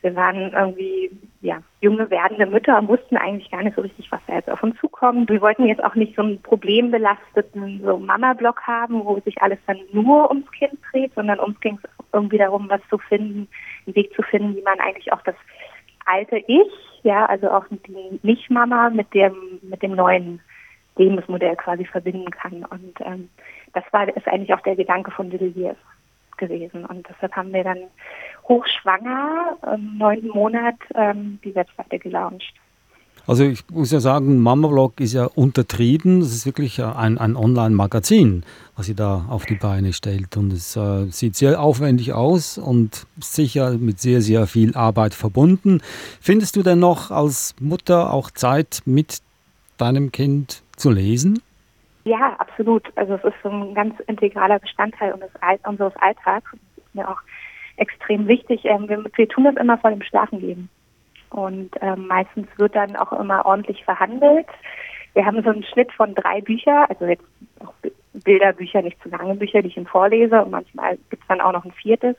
wir 0.02 0.16
waren 0.16 0.54
irgendwie 0.54 1.12
ja 1.42 1.62
junge 1.82 2.10
werdende 2.10 2.46
Mütter 2.46 2.78
und 2.78 2.88
wussten 2.88 3.18
eigentlich 3.18 3.52
gar 3.52 3.64
nicht 3.64 3.76
so 3.76 3.82
richtig, 3.82 4.12
was 4.12 4.22
da 4.28 4.36
jetzt 4.36 4.50
auf 4.50 4.64
uns 4.64 4.78
zukommt. 4.80 5.30
Wir 5.30 5.42
wollten 5.42 5.66
jetzt 5.66 5.84
auch 5.84 5.96
nicht 5.96 6.16
so 6.16 6.22
einen 6.22 6.42
problembelasteten 6.42 7.82
so 7.84 7.98
Mama-Blog 7.98 8.62
haben, 8.64 9.04
wo 9.06 9.20
sich 9.20 9.42
alles 9.42 9.60
dann 9.68 9.80
nur 9.92 10.30
ums 10.30 10.50
Kind 10.52 10.80
dreht, 10.92 11.14
sondern 11.16 11.40
uns 11.40 11.60
ging 11.60 11.80
es 11.84 11.90
irgendwie 12.14 12.38
darum, 12.38 12.70
was 12.70 12.82
zu 12.90 12.98
finden, 12.98 13.48
einen 13.86 13.96
Weg 13.96 14.14
zu 14.16 14.22
finden, 14.22 14.56
wie 14.56 14.62
man 14.62 14.80
eigentlich 14.80 15.12
auch 15.12 15.22
das 15.24 15.36
alte 16.06 16.38
Ich, 16.48 17.04
ja, 17.04 17.26
also 17.26 17.50
auch 17.52 17.66
die 17.70 18.20
Nicht-Mama 18.24 18.90
mit 18.90 19.14
dem 19.14 19.60
mit 19.62 19.82
dem 19.82 19.96
neuen 19.96 20.42
Lebensmodell 20.98 21.56
quasi 21.56 21.86
verbinden 21.86 22.32
kann. 22.32 22.66
Und 22.66 23.00
ähm, 23.02 23.30
das 23.74 23.84
war 23.92 24.08
ist 24.08 24.28
eigentlich 24.28 24.54
auch 24.54 24.62
der 24.62 24.76
Gedanke 24.76 25.12
von 25.12 25.30
Little 25.30 25.54
Years 25.56 25.78
gewesen. 26.40 26.86
Und 26.86 27.08
deshalb 27.08 27.34
haben 27.36 27.54
wir 27.54 27.64
dann 27.64 27.84
hochschwanger 28.48 29.58
im 29.76 29.98
neunten 30.00 30.30
Monat 30.30 30.76
ähm, 30.96 31.40
die 31.44 31.54
Webseite 31.54 32.00
gelauncht. 32.00 32.54
Also 33.28 33.44
ich 33.44 33.64
muss 33.70 33.92
ja 33.92 34.00
sagen, 34.00 34.40
Mama-Blog 34.40 35.00
ist 35.00 35.14
ja 35.14 35.26
untertrieben. 35.26 36.22
Das 36.22 36.34
ist 36.34 36.48
wirklich 36.48 36.84
ein, 36.84 37.20
ein 37.20 37.36
Online-Magazin, 37.36 38.44
was 38.76 38.88
sie 38.88 38.96
da 38.96 39.26
auf 39.30 39.46
die 39.46 39.54
Beine 39.54 39.94
stellt. 39.94 40.36
Und 40.36 40.52
es 40.52 40.76
äh, 40.76 41.06
sieht 41.12 41.36
sehr 41.36 41.62
aufwendig 41.62 42.14
aus 42.14 42.58
und 42.58 43.06
sicher 43.20 43.78
mit 43.78 44.00
sehr, 44.00 44.24
sehr 44.24 44.48
viel 44.48 44.76
Arbeit 44.76 45.14
verbunden. 45.14 45.82
Findest 46.20 46.56
du 46.56 46.64
denn 46.64 46.80
noch 46.80 47.12
als 47.12 47.54
Mutter 47.60 48.12
auch 48.12 48.32
Zeit, 48.32 48.82
mit 48.86 49.20
deinem 49.78 50.12
Kind 50.12 50.64
zu 50.76 50.90
lesen? 50.90 51.40
Ja, 52.10 52.36
absolut. 52.40 52.92
Also 52.96 53.14
es 53.16 53.24
ist 53.24 53.36
so 53.44 53.50
ein 53.50 53.76
ganz 53.76 54.00
integraler 54.08 54.58
Bestandteil 54.58 55.14
unseres 55.64 55.96
Alltags. 55.98 56.50
Das 56.52 56.86
ist 56.86 56.96
mir 56.96 57.08
auch 57.08 57.20
extrem 57.78 58.28
wichtig. 58.28 58.66
Ähm, 58.66 58.90
wir, 58.90 59.30
tun 59.30 59.44
das 59.44 59.56
immer 59.58 59.78
vor 59.78 59.92
dem 59.92 60.02
Schlafengehen. 60.02 60.70
Und 61.30 61.70
ähm, 61.82 62.08
meistens 62.08 62.48
wird 62.58 62.76
dann 62.76 62.96
auch 62.96 63.14
immer 63.14 63.46
ordentlich 63.46 63.84
verhandelt. 63.86 64.48
Wir 65.14 65.24
haben 65.24 65.44
so 65.44 65.52
einen 65.52 65.64
Schnitt 65.64 65.92
von 65.92 66.16
drei 66.16 66.42
Büchern, 66.42 66.88
also 66.90 67.06
jetzt 67.06 67.26
auch 67.60 67.74
Bilderbücher, 68.14 68.82
nicht 68.82 69.00
zu 69.04 69.10
lange 69.10 69.36
Bücher, 69.36 69.62
die 69.62 69.68
ich 69.68 69.78
ihm 69.78 69.86
vorlese. 69.86 70.44
Und 70.44 70.50
manchmal 70.50 70.98
gibt 71.12 71.22
es 71.22 71.28
dann 71.28 71.42
auch 71.42 71.52
noch 71.52 71.64
ein 71.64 71.74
viertes. 71.74 72.16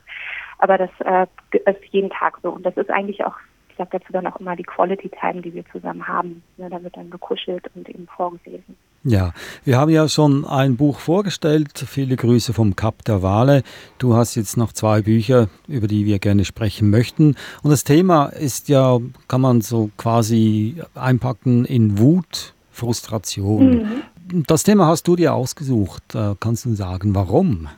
Aber 0.59 0.77
das 0.77 0.91
äh, 1.03 1.27
ist 1.51 1.83
jeden 1.89 2.11
Tag 2.11 2.39
so. 2.41 2.49
Und 2.49 2.65
das 2.65 2.77
ist 2.77 2.89
eigentlich 2.89 3.25
auch, 3.25 3.35
ich 3.69 3.75
sage 3.75 3.99
dazu 3.99 4.13
dann 4.13 4.27
auch 4.27 4.39
immer 4.39 4.55
die 4.55 4.63
Quality 4.63 5.09
Time, 5.09 5.41
die 5.41 5.53
wir 5.53 5.65
zusammen 5.65 6.07
haben. 6.07 6.43
Ja, 6.55 6.69
da 6.69 6.81
wird 6.81 6.95
dann 6.95 7.09
gekuschelt 7.09 7.69
und 7.75 7.89
eben 7.89 8.07
vorgelesen. 8.07 8.77
Ja, 9.03 9.31
wir 9.65 9.79
haben 9.79 9.89
ja 9.89 10.07
schon 10.07 10.45
ein 10.45 10.77
Buch 10.77 10.99
vorgestellt. 10.99 11.71
Viele 11.87 12.15
Grüße 12.15 12.53
vom 12.53 12.75
Kap 12.75 13.03
der 13.05 13.23
Wale. 13.23 13.63
Du 13.97 14.15
hast 14.15 14.35
jetzt 14.35 14.57
noch 14.57 14.73
zwei 14.73 15.01
Bücher, 15.01 15.47
über 15.67 15.87
die 15.87 16.05
wir 16.05 16.19
gerne 16.19 16.45
sprechen 16.45 16.91
möchten. 16.91 17.35
Und 17.63 17.71
das 17.71 17.83
Thema 17.83 18.27
ist 18.27 18.69
ja, 18.69 18.99
kann 19.27 19.41
man 19.41 19.61
so 19.61 19.89
quasi 19.97 20.75
einpacken 20.93 21.65
in 21.65 21.97
Wut, 21.97 22.53
Frustration. 22.69 24.03
Mhm. 24.31 24.43
Das 24.45 24.61
Thema 24.61 24.85
hast 24.85 25.07
du 25.07 25.15
dir 25.15 25.33
ausgesucht. 25.33 26.13
Äh, 26.13 26.35
kannst 26.39 26.65
du 26.65 26.69
sagen, 26.75 27.15
warum? 27.15 27.69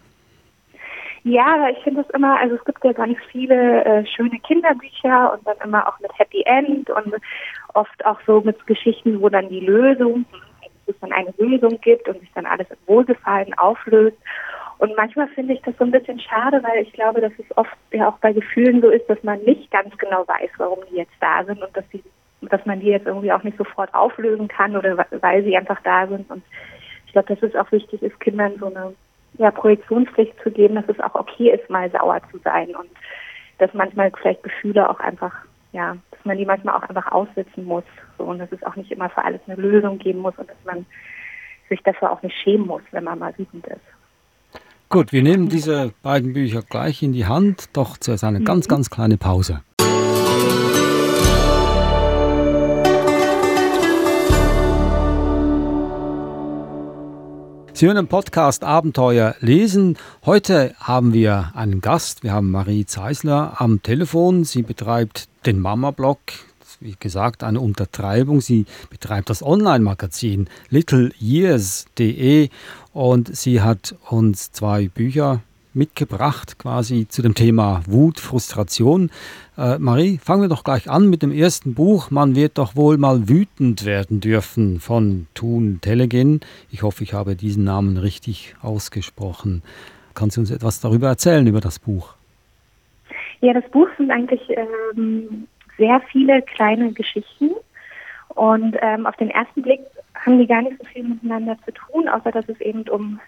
Ja, 1.24 1.70
ich 1.70 1.82
finde 1.86 2.01
es 2.01 2.10
immer, 2.13 2.38
also 2.38 2.56
es 2.56 2.65
gibt 2.65 2.84
ja 2.84 2.92
ganz 2.92 3.18
viele 3.32 3.86
äh, 3.86 4.06
schöne 4.06 4.38
Kinderbücher 4.39 5.34
und 5.34 5.48
dann 5.48 5.56
immer 5.63 5.88
auch 5.88 5.98
mit 6.01 6.12
Happy 6.20 6.44
End 6.46 6.89
und 6.89 7.15
oft 7.74 8.06
auch 8.06 8.20
so 8.27 8.42
mit 8.42 8.68
Geschichten, 8.68 9.22
wo 9.22 9.30
dann 9.30 9.48
die 9.48 9.62
Lösung 9.62 10.25
es 10.88 11.00
dann 11.00 11.12
eine 11.12 11.34
Lösung 11.38 11.80
gibt 11.82 12.08
und 12.08 12.20
sich 12.20 12.32
dann 12.34 12.46
alles 12.46 12.68
im 12.70 12.78
Wohlgefallen 12.88 13.54
auflöst. 13.56 14.18
Und 14.80 14.96
manchmal 14.98 15.28
finde 15.30 15.54
ich 15.54 15.62
das 15.62 15.75
so 15.78 15.86
ein 15.86 15.92
bisschen 15.92 16.20
schade, 16.20 16.62
weil 16.63 16.84
ich 16.84 16.92
glaube, 16.94 17.22
dass 17.22 17.32
es 17.38 17.58
oft 17.58 17.75
ja 17.92 18.10
auch 18.10 18.18
bei 18.18 18.34
Gefühlen 18.34 18.82
so 18.82 18.90
ist, 18.90 19.10
dass 19.10 19.22
man 19.24 19.42
nicht 19.44 19.72
ganz 19.72 19.98
genau 19.98 20.28
weiß, 20.28 20.50
warum 20.58 20.80
die 20.92 20.98
jetzt 20.98 21.13
da 21.20 21.44
sind 21.46 21.62
und 21.62 21.75
dass 21.75 21.88
die, 21.90 22.04
dass 22.42 22.66
man 22.66 22.80
die 22.80 22.88
jetzt 22.88 23.08
irgendwie 23.08 23.32
auch 23.32 23.44
nicht 23.44 23.58
sofort 23.58 23.94
auflösen 23.94 24.48
kann 24.48 24.75
oder 24.75 25.06
weil 25.22 25.44
sie 25.44 25.56
einfach 25.56 25.80
da 25.84 26.08
sind. 26.08 26.30
Und 26.30 26.44
ich 27.06 27.13
glaube, 27.13 27.34
dass 27.34 27.44
es 27.44 27.56
auch 27.56 27.72
wichtig 27.72 28.02
ist, 28.02 28.20
Kindern 28.20 28.58
so 28.60 28.66
eine 28.66 28.94
ja, 29.38 29.52
Projektionspflicht 29.52 30.34
zu 30.42 30.52
geben, 30.52 30.75
dass 30.75 30.90
es 30.90 31.00
auch 31.00 31.16
okay 31.16 31.52
ist, 31.52 31.70
mal 31.70 31.90
sauer 31.92 32.20
zu 32.32 32.38
sein 32.40 32.75
und 32.75 32.90
dass 33.60 33.74
manchmal 33.74 34.12
vielleicht 34.12 34.44
Gefühle 34.44 34.90
auch 34.90 35.00
einfach 35.00 35.34
ja, 35.74 35.98
dass 36.12 36.24
man 36.24 36.38
die 36.38 36.46
manchmal 36.46 36.75
auch 36.75 36.84
einfach 36.84 37.12
aussitzen 37.12 37.65
muss. 37.65 37.84
So, 38.18 38.24
und 38.24 38.39
dass 38.39 38.51
es 38.51 38.63
auch 38.63 38.75
nicht 38.75 38.92
immer 38.92 39.10
für 39.10 39.25
alles 39.25 39.42
eine 39.48 39.62
Lösung 39.62 40.00
geben 40.00 40.20
muss 40.20 40.38
und 40.38 40.50
dass 40.50 40.58
man 40.65 40.86
sich 41.68 41.82
dafür 41.84 42.12
auch 42.12 42.22
nicht 42.22 42.36
schämen 42.42 42.68
muss, 42.68 42.84
wenn 42.92 43.03
man 43.03 43.20
mal 43.20 43.38
wütend 43.38 43.65
ist. 43.68 43.82
Gut, 44.89 45.12
wir 45.12 45.24
nehmen 45.24 45.50
diese 45.50 45.92
beiden 46.03 46.34
Bücher 46.34 46.62
gleich 46.62 47.01
in 47.01 47.13
die 47.13 47.25
Hand, 47.25 47.75
doch 47.75 47.98
zuerst 47.98 48.24
eine 48.24 48.39
mhm. 48.39 48.46
ganz, 48.46 48.68
ganz 48.68 48.92
kleine 48.92 49.18
Pause. 49.18 49.62
Den 57.84 58.08
Podcast 58.08 58.63
Abenteuer 58.63 59.36
lesen. 59.42 59.98
Heute 60.25 60.74
haben 60.80 61.12
wir 61.12 61.52
einen 61.54 61.82
Gast. 61.82 62.24
Wir 62.24 62.32
haben 62.32 62.50
Marie 62.50 62.86
Zeisler 62.86 63.56
am 63.60 63.84
Telefon. 63.84 64.46
Sie 64.46 64.62
betreibt 64.62 65.28
den 65.46 65.60
Mama-Blog. 65.60 66.20
Wie 66.80 66.96
gesagt, 66.98 67.44
eine 67.44 67.60
Untertreibung. 67.60 68.40
Sie 68.40 68.68
betreibt 68.90 69.30
das 69.30 69.44
Online-Magazin 69.44 70.48
littleyears.de 70.70 72.48
und 72.94 73.36
sie 73.36 73.60
hat 73.60 73.96
uns 74.10 74.54
zwei 74.54 74.88
Bücher 74.88 75.42
mitgebracht, 75.75 76.60
quasi 76.60 77.08
zu 77.08 77.22
dem 77.22 77.36
Thema 77.36 77.82
Wut, 77.86 78.20
Frustration. 78.20 79.10
Äh, 79.58 79.77
Marie, 79.80 80.18
fangen 80.18 80.42
wir 80.42 80.50
doch 80.50 80.63
gleich 80.63 80.89
an 80.89 81.10
mit 81.10 81.22
dem 81.22 81.32
ersten 81.32 81.74
Buch. 81.74 82.12
Man 82.12 82.36
wird 82.36 82.58
doch 82.58 82.75
wohl 82.75 82.98
mal 82.98 83.30
wütend 83.30 83.86
werden 83.86 84.20
dürfen 84.20 84.80
von 84.80 85.27
Thun 85.34 85.80
Telegin. 85.82 86.42
Ich 86.72 86.84
hoffe, 86.84 87.03
ich 87.03 87.13
habe 87.13 87.36
diesen 87.36 87.63
Namen 87.63 87.98
richtig 87.98 88.56
ausgesprochen. 88.62 89.63
Kannst 90.15 90.38
du 90.38 90.42
uns 90.42 90.51
etwas 90.51 90.80
darüber 90.82 91.08
erzählen, 91.08 91.46
über 91.48 91.62
das 91.62 91.80
Buch? 91.80 92.15
Ja, 93.42 93.53
das 93.53 93.70
Buch 93.72 93.88
sind 93.98 94.12
eigentlich 94.12 94.42
ähm, 94.50 95.48
sehr 95.77 96.01
viele 96.12 96.42
kleine 96.42 96.94
Geschichten. 96.94 97.51
Und 98.30 98.75
ähm, 98.82 99.06
auf 99.06 99.15
den 99.18 99.30
ersten 99.30 99.62
Blick 99.62 99.82
haben 100.15 100.39
die 100.39 100.48
gar 100.48 100.62
nicht 100.62 100.77
so 100.80 100.86
viel 100.86 101.03
miteinander 101.03 101.58
zu 101.65 101.72
tun, 101.72 102.08
außer 102.08 102.32
dass 102.32 102.48
es 102.48 102.60
eben 102.62 102.84
um 102.89 103.20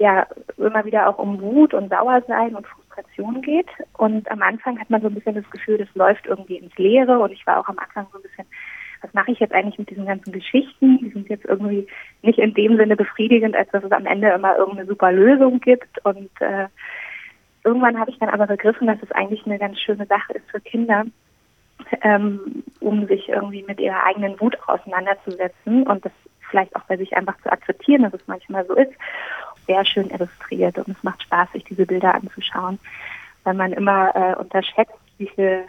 ja 0.00 0.26
immer 0.56 0.84
wieder 0.84 1.08
auch 1.08 1.18
um 1.18 1.40
Wut 1.40 1.74
und 1.74 1.90
Sauersein 1.90 2.54
und 2.54 2.66
Frustration 2.66 3.42
geht. 3.42 3.68
Und 3.98 4.30
am 4.30 4.42
Anfang 4.42 4.80
hat 4.80 4.88
man 4.88 5.02
so 5.02 5.08
ein 5.08 5.14
bisschen 5.14 5.34
das 5.34 5.48
Gefühl, 5.50 5.78
das 5.78 5.94
läuft 5.94 6.26
irgendwie 6.26 6.56
ins 6.56 6.74
Leere. 6.76 7.18
Und 7.18 7.32
ich 7.32 7.46
war 7.46 7.58
auch 7.58 7.68
am 7.68 7.78
Anfang 7.78 8.06
so 8.10 8.18
ein 8.18 8.22
bisschen, 8.22 8.46
was 9.02 9.12
mache 9.12 9.30
ich 9.30 9.40
jetzt 9.40 9.52
eigentlich 9.52 9.78
mit 9.78 9.90
diesen 9.90 10.06
ganzen 10.06 10.32
Geschichten? 10.32 10.98
Die 10.98 11.10
sind 11.10 11.28
jetzt 11.28 11.44
irgendwie 11.44 11.86
nicht 12.22 12.38
in 12.38 12.54
dem 12.54 12.78
Sinne 12.78 12.96
befriedigend, 12.96 13.54
als 13.54 13.70
dass 13.72 13.84
es 13.84 13.92
am 13.92 14.06
Ende 14.06 14.30
immer 14.30 14.56
irgendeine 14.56 14.88
super 14.88 15.12
Lösung 15.12 15.60
gibt. 15.60 16.02
Und 16.04 16.30
äh, 16.40 16.68
irgendwann 17.62 18.00
habe 18.00 18.10
ich 18.10 18.18
dann 18.18 18.30
aber 18.30 18.46
begriffen, 18.46 18.86
dass 18.86 19.02
es 19.02 19.12
eigentlich 19.12 19.44
eine 19.44 19.58
ganz 19.58 19.78
schöne 19.80 20.06
Sache 20.06 20.32
ist 20.32 20.50
für 20.50 20.60
Kinder, 20.60 21.04
ähm, 22.00 22.64
um 22.80 23.06
sich 23.06 23.28
irgendwie 23.28 23.64
mit 23.64 23.80
ihrer 23.80 24.04
eigenen 24.04 24.40
Wut 24.40 24.56
auseinanderzusetzen 24.66 25.86
und 25.86 26.06
das 26.06 26.12
vielleicht 26.48 26.74
auch 26.74 26.84
bei 26.84 26.96
sich 26.96 27.16
einfach 27.16 27.40
zu 27.42 27.52
akzeptieren, 27.52 28.02
dass 28.02 28.14
es 28.14 28.26
manchmal 28.26 28.66
so 28.66 28.74
ist 28.74 28.92
sehr 29.70 29.84
schön 29.84 30.10
illustriert 30.10 30.78
und 30.78 30.88
es 30.88 31.02
macht 31.02 31.22
Spaß, 31.22 31.52
sich 31.52 31.64
diese 31.64 31.86
Bilder 31.86 32.14
anzuschauen, 32.14 32.80
weil 33.44 33.54
man 33.54 33.72
immer 33.72 34.14
äh, 34.16 34.34
unterschätzt, 34.34 34.92
wie 35.18 35.28
viel, 35.28 35.64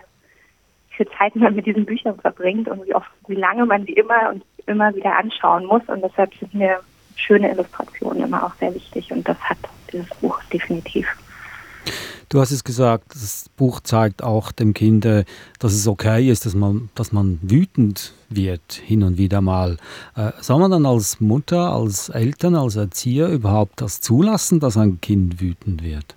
wie 0.89 0.96
viel 0.96 1.08
Zeit 1.17 1.36
man 1.36 1.55
mit 1.55 1.67
diesen 1.67 1.86
Büchern 1.86 2.20
verbringt 2.20 2.67
und 2.67 2.86
wie 2.86 2.96
oft, 2.96 3.10
wie 3.27 3.36
lange 3.36 3.65
man 3.65 3.86
sie 3.86 3.93
immer 3.93 4.29
und 4.29 4.43
immer 4.65 4.93
wieder 4.96 5.15
anschauen 5.15 5.65
muss. 5.65 5.84
Und 5.88 6.01
deshalb 6.01 6.34
sind 6.36 6.53
mir 6.55 6.79
schöne 7.15 7.51
Illustrationen 7.51 8.24
immer 8.24 8.43
auch 8.43 8.55
sehr 8.55 8.74
wichtig 8.74 9.12
und 9.12 9.27
das 9.27 9.39
hat 9.41 9.60
dieses 9.91 10.10
Buch 10.15 10.41
definitiv. 10.51 11.08
Du 12.31 12.39
hast 12.39 12.51
es 12.51 12.63
gesagt, 12.63 13.13
das 13.13 13.50
Buch 13.57 13.81
zeigt 13.81 14.23
auch 14.23 14.53
dem 14.53 14.73
Kind, 14.73 15.03
dass 15.03 15.73
es 15.73 15.85
okay 15.85 16.29
ist, 16.29 16.45
dass 16.45 16.55
man, 16.55 16.89
dass 16.95 17.11
man 17.11 17.39
wütend 17.41 18.13
wird 18.29 18.71
hin 18.71 19.03
und 19.03 19.17
wieder 19.17 19.41
mal. 19.41 19.75
Äh, 20.15 20.31
soll 20.39 20.59
man 20.59 20.71
dann 20.71 20.85
als 20.85 21.19
Mutter, 21.19 21.73
als 21.73 22.07
Eltern, 22.07 22.55
als 22.55 22.77
Erzieher 22.77 23.27
überhaupt 23.27 23.81
das 23.81 24.00
zulassen, 24.00 24.61
dass 24.61 24.77
ein 24.77 25.01
Kind 25.01 25.41
wütend 25.41 25.83
wird? 25.83 26.15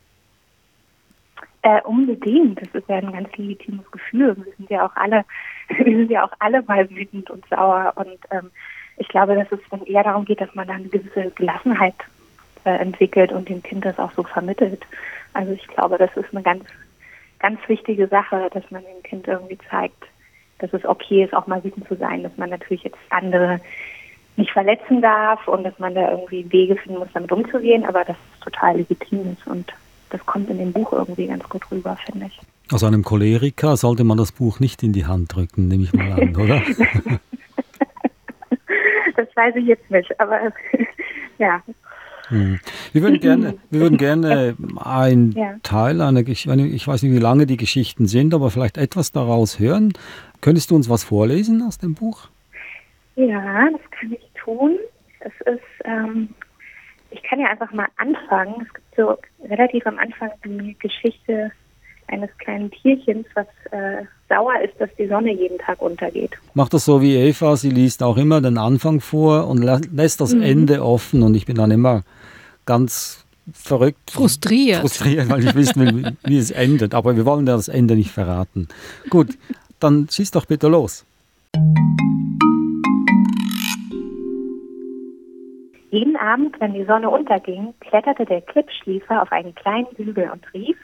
Äh, 1.62 1.80
unbedingt. 1.82 2.62
Das 2.62 2.68
ist 2.72 2.88
ja 2.88 2.94
ein 2.94 3.12
ganz 3.12 3.36
legitimes 3.36 3.90
Gefühl. 3.90 4.36
Wir 4.36 4.52
sind 4.56 4.70
ja 4.70 4.86
auch 4.86 4.94
alle, 4.94 5.24
wir 5.68 5.96
sind 5.96 6.12
ja 6.12 6.24
auch 6.24 6.32
alle 6.38 6.62
mal 6.62 6.88
wütend 6.90 7.28
und 7.28 7.44
sauer. 7.50 7.92
Und 7.96 8.18
ähm, 8.30 8.52
ich 8.98 9.08
glaube, 9.08 9.34
dass 9.34 9.50
es 9.50 9.58
dann 9.68 9.82
eher 9.82 10.04
darum 10.04 10.24
geht, 10.26 10.40
dass 10.40 10.54
man 10.54 10.68
dann 10.68 10.76
eine 10.76 10.88
gewisse 10.88 11.32
Gelassenheit 11.32 11.96
äh, 12.64 12.70
entwickelt 12.70 13.32
und 13.32 13.48
dem 13.48 13.64
Kind 13.64 13.84
das 13.84 13.98
auch 13.98 14.12
so 14.12 14.22
vermittelt. 14.22 14.86
Also 15.34 15.52
ich 15.52 15.66
glaube, 15.68 15.98
das 15.98 16.10
ist 16.16 16.32
eine 16.32 16.42
ganz, 16.42 16.64
ganz 17.40 17.60
wichtige 17.68 18.08
Sache, 18.08 18.48
dass 18.52 18.68
man 18.70 18.82
dem 18.82 19.02
Kind 19.02 19.28
irgendwie 19.28 19.58
zeigt, 19.70 20.02
dass 20.58 20.72
es 20.72 20.84
okay 20.84 21.24
ist, 21.24 21.34
auch 21.34 21.46
mal 21.46 21.62
wütend 21.62 21.86
zu 21.88 21.96
sein, 21.96 22.22
dass 22.22 22.36
man 22.36 22.50
natürlich 22.50 22.84
jetzt 22.84 22.98
andere 23.10 23.60
nicht 24.36 24.50
verletzen 24.50 25.00
darf 25.02 25.46
und 25.46 25.64
dass 25.64 25.78
man 25.78 25.94
da 25.94 26.10
irgendwie 26.10 26.50
Wege 26.50 26.76
finden 26.76 26.98
muss, 26.98 27.08
damit 27.12 27.30
umzugehen, 27.30 27.84
aber 27.84 28.04
dass 28.04 28.16
es 28.16 28.40
total 28.40 28.76
legitim 28.78 29.32
ist 29.32 29.46
und 29.46 29.72
das 30.10 30.24
kommt 30.26 30.48
in 30.50 30.58
dem 30.58 30.72
Buch 30.72 30.92
irgendwie 30.92 31.26
ganz 31.26 31.48
gut 31.48 31.62
rüber, 31.70 31.96
finde 32.06 32.26
ich. 32.26 32.40
Also 32.70 32.86
einem 32.86 33.02
Choleriker 33.02 33.76
sollte 33.76 34.04
man 34.04 34.16
das 34.16 34.32
Buch 34.32 34.60
nicht 34.60 34.82
in 34.82 34.92
die 34.92 35.06
Hand 35.06 35.34
drücken, 35.34 35.68
nehme 35.68 35.84
ich 35.84 35.92
mal 35.92 36.12
an, 36.12 36.36
oder? 36.40 36.62
das 39.16 39.28
weiß 39.36 39.56
ich 39.56 39.66
jetzt 39.66 39.90
nicht, 39.90 40.18
aber 40.20 40.40
ja. 41.38 41.62
Hm. 42.28 42.60
Wir 42.92 43.02
würden 43.02 43.20
gerne, 43.20 43.54
wir 43.70 43.80
würden 43.80 43.98
gerne 43.98 44.56
ein 44.82 45.32
ja. 45.32 45.56
Teil 45.62 46.00
einer 46.00 46.22
Geschichte, 46.22 46.60
ich 46.62 46.86
weiß 46.86 47.02
nicht, 47.02 47.12
wie 47.12 47.18
lange 47.18 47.46
die 47.46 47.56
Geschichten 47.56 48.06
sind, 48.06 48.34
aber 48.34 48.50
vielleicht 48.50 48.78
etwas 48.78 49.12
daraus 49.12 49.58
hören. 49.58 49.92
Könntest 50.40 50.70
du 50.70 50.76
uns 50.76 50.88
was 50.88 51.04
vorlesen 51.04 51.62
aus 51.62 51.78
dem 51.78 51.94
Buch? 51.94 52.28
Ja, 53.16 53.68
das 53.70 53.90
kann 53.90 54.12
ich 54.12 54.30
tun. 54.42 54.78
Es 55.20 55.32
ist, 55.46 55.60
ähm, 55.84 56.28
ich 57.10 57.22
kann 57.22 57.40
ja 57.40 57.46
einfach 57.46 57.72
mal 57.72 57.88
anfangen. 57.96 58.66
Es 58.66 58.74
gibt 58.74 58.96
so 58.96 59.16
relativ 59.48 59.86
am 59.86 59.98
Anfang 59.98 60.30
die 60.44 60.76
Geschichte 60.78 61.52
eines 62.08 62.30
kleinen 62.38 62.70
Tierchens, 62.70 63.26
was 63.34 63.46
äh, 63.70 64.04
sauer 64.28 64.60
ist, 64.62 64.78
dass 64.78 64.90
die 64.98 65.06
Sonne 65.06 65.32
jeden 65.32 65.58
Tag 65.58 65.80
untergeht. 65.80 66.32
Macht 66.54 66.74
das 66.74 66.84
so 66.84 67.00
wie 67.00 67.16
Eva, 67.16 67.56
sie 67.56 67.70
liest 67.70 68.02
auch 68.02 68.16
immer 68.16 68.40
den 68.40 68.58
Anfang 68.58 69.00
vor 69.00 69.48
und 69.48 69.62
lässt 69.62 70.20
das 70.20 70.34
mhm. 70.34 70.42
Ende 70.42 70.84
offen 70.84 71.22
und 71.22 71.34
ich 71.34 71.46
bin 71.46 71.56
dann 71.56 71.70
immer 71.70 72.02
ganz 72.66 73.24
verrückt. 73.52 74.10
Frustriert. 74.10 74.80
Frustriert, 74.80 75.28
weil 75.28 75.44
ich 75.44 75.54
wissen 75.54 75.80
will, 75.80 76.16
wie 76.24 76.38
es 76.38 76.50
endet. 76.50 76.94
Aber 76.94 77.16
wir 77.16 77.26
wollen 77.26 77.46
ja 77.46 77.56
das 77.56 77.68
Ende 77.68 77.94
nicht 77.96 78.10
verraten. 78.10 78.68
Gut, 79.10 79.36
dann 79.80 80.08
schieß 80.10 80.30
doch 80.30 80.46
bitte 80.46 80.68
los. 80.68 81.04
Jeden 85.90 86.16
Abend, 86.16 86.58
wenn 86.58 86.72
die 86.72 86.84
Sonne 86.84 87.08
unterging, 87.08 87.72
kletterte 87.78 88.24
der 88.24 88.40
Klippschliefer 88.40 89.22
auf 89.22 89.30
einen 89.30 89.54
kleinen 89.54 89.86
Hügel 89.96 90.28
und 90.28 90.44
rief, 90.52 90.76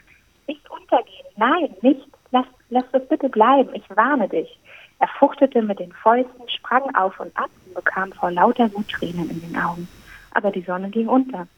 nicht 0.47 0.71
untergehen, 0.71 1.27
nein, 1.37 1.75
nicht, 1.83 2.07
lass, 2.31 2.47
lass 2.69 2.85
das 2.93 3.09
bitte 3.09 3.29
bleiben, 3.29 3.71
ich 3.75 3.83
warne 3.97 4.29
dich. 4.29 4.57
Er 5.01 5.09
fuchtete 5.19 5.63
mit 5.63 5.81
den 5.81 5.93
Fäusten, 5.93 6.49
sprang 6.49 6.95
auf 6.95 7.19
und 7.19 7.37
ab 7.37 7.51
und 7.67 7.75
bekam 7.75 8.13
vor 8.13 8.31
lauter 8.31 8.73
Wut 8.73 8.89
Tränen 8.89 9.31
in 9.31 9.41
den 9.41 9.57
Augen. 9.57 9.89
Aber 10.33 10.53
die 10.53 10.63
Sonne 10.63 10.91
ging 10.91 11.09
unter. 11.09 11.49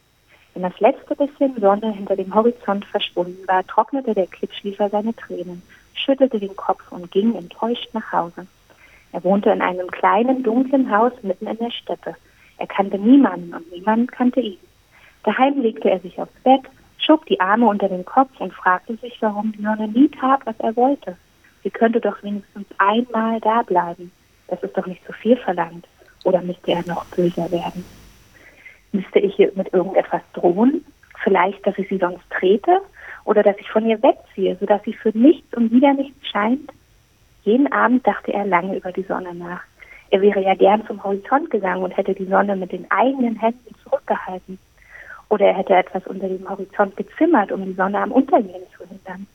Wenn 0.55 0.63
das 0.63 0.79
letzte 0.81 1.17
bisschen 1.17 1.59
Sonne 1.61 1.93
hinter 1.93 2.17
dem 2.17 2.35
Horizont 2.35 2.85
verschwunden 2.85 3.47
war, 3.47 3.67
trocknete 3.67 4.15
der 4.15 4.27
Klippschliefer 4.27 4.91
seine 4.91 5.15
Tränen, 5.17 5.63
schüttelte 5.95 6.39
den 6.39 6.55
Kopf 6.57 6.83
und 6.91 7.11
ging 7.11 7.35
enttäuscht 7.35 7.89
nach 7.93 8.13
Hause. 8.13 8.47
Er 9.13 9.25
wohnte 9.25 9.51
in 9.51 9.63
einem 9.63 9.91
kleinen, 9.91 10.43
dunklen 10.43 10.95
Haus 10.95 11.13
mitten 11.23 11.47
in 11.47 11.59
der 11.59 11.71
Steppe. 11.71 12.17
Er 12.59 12.67
kannte 12.67 12.99
niemanden 12.99 13.55
und 13.55 13.71
niemand 13.73 14.13
kannte 14.13 14.41
ihn. 14.41 14.59
Daheim 15.25 15.61
legte 15.61 15.91
er 15.91 16.01
sich 16.01 16.21
aufs 16.21 16.33
Bett, 16.43 16.63
schob 16.99 17.25
die 17.27 17.41
Arme 17.41 17.67
unter 17.67 17.89
den 17.89 18.05
Kopf 18.05 18.41
und 18.41 18.53
fragte 18.53 18.97
sich, 18.97 19.17
warum 19.21 19.53
die 19.53 19.63
Sonne 19.63 19.89
nie 19.89 20.09
tat, 20.09 20.41
was 20.45 20.59
er 20.59 20.77
wollte. 20.77 21.17
Sie 21.63 21.71
könnte 21.71 22.01
doch 22.01 22.23
wenigstens 22.23 22.67
einmal 22.79 23.41
da 23.41 23.63
bleiben. 23.63 24.11
Das 24.49 24.63
ist 24.63 24.77
doch 24.77 24.87
nicht 24.87 25.03
so 25.07 25.13
viel 25.13 25.37
verlangt. 25.37 25.87
Oder 26.25 26.43
müsste 26.43 26.73
er 26.73 26.87
noch 26.87 27.05
böser 27.07 27.51
werden? 27.51 27.85
Müsste 28.93 29.19
ich 29.19 29.39
ihr 29.39 29.53
mit 29.55 29.73
irgendetwas 29.73 30.23
drohen? 30.35 30.85
Vielleicht, 31.23 31.67
dass 31.67 31.79
ich 31.79 31.89
sie 31.89 31.99
sonst 31.99 32.29
trete? 32.31 32.81
Oder 33.25 33.43
dass 33.43 33.57
ich 33.59 33.71
von 33.71 33.87
ihr 33.87 34.03
wegziehe, 34.03 34.57
sodass 34.61 34.83
sie 34.85 34.93
für 34.93 35.17
nichts 35.17 35.55
und 35.57 35.71
wieder 35.71 35.95
nichts 35.95 36.27
scheint? 36.29 36.71
Jeden 37.45 37.73
Abend 37.73 38.07
dachte 38.07 38.33
er 38.33 38.45
lange 38.45 38.77
über 38.77 38.93
die 38.93 39.03
Sonne 39.03 39.35
nach. 39.35 39.63
Er 40.11 40.21
wäre 40.21 40.43
ja 40.43 40.55
gern 40.55 40.87
zum 40.87 41.03
Horizont 41.03 41.51
gegangen 41.51 41.83
und 41.83 41.97
hätte 41.97 42.15
die 42.15 42.27
Sonne 42.27 42.55
mit 42.55 42.73
den 42.73 42.89
eigenen 42.91 43.37
Händen 43.37 43.75
zurückgehalten. 43.83 44.59
Oder 45.31 45.47
er 45.47 45.55
hätte 45.55 45.75
etwas 45.75 46.07
unter 46.07 46.29
dem 46.29 46.49
Horizont 46.49 46.97
gezimmert, 46.97 47.51
um 47.51 47.65
die 47.65 47.73
Sonne 47.73 47.99
am 47.99 48.13
Untergehen 48.13 48.63
zu 48.77 48.87
hindern. 48.87 49.27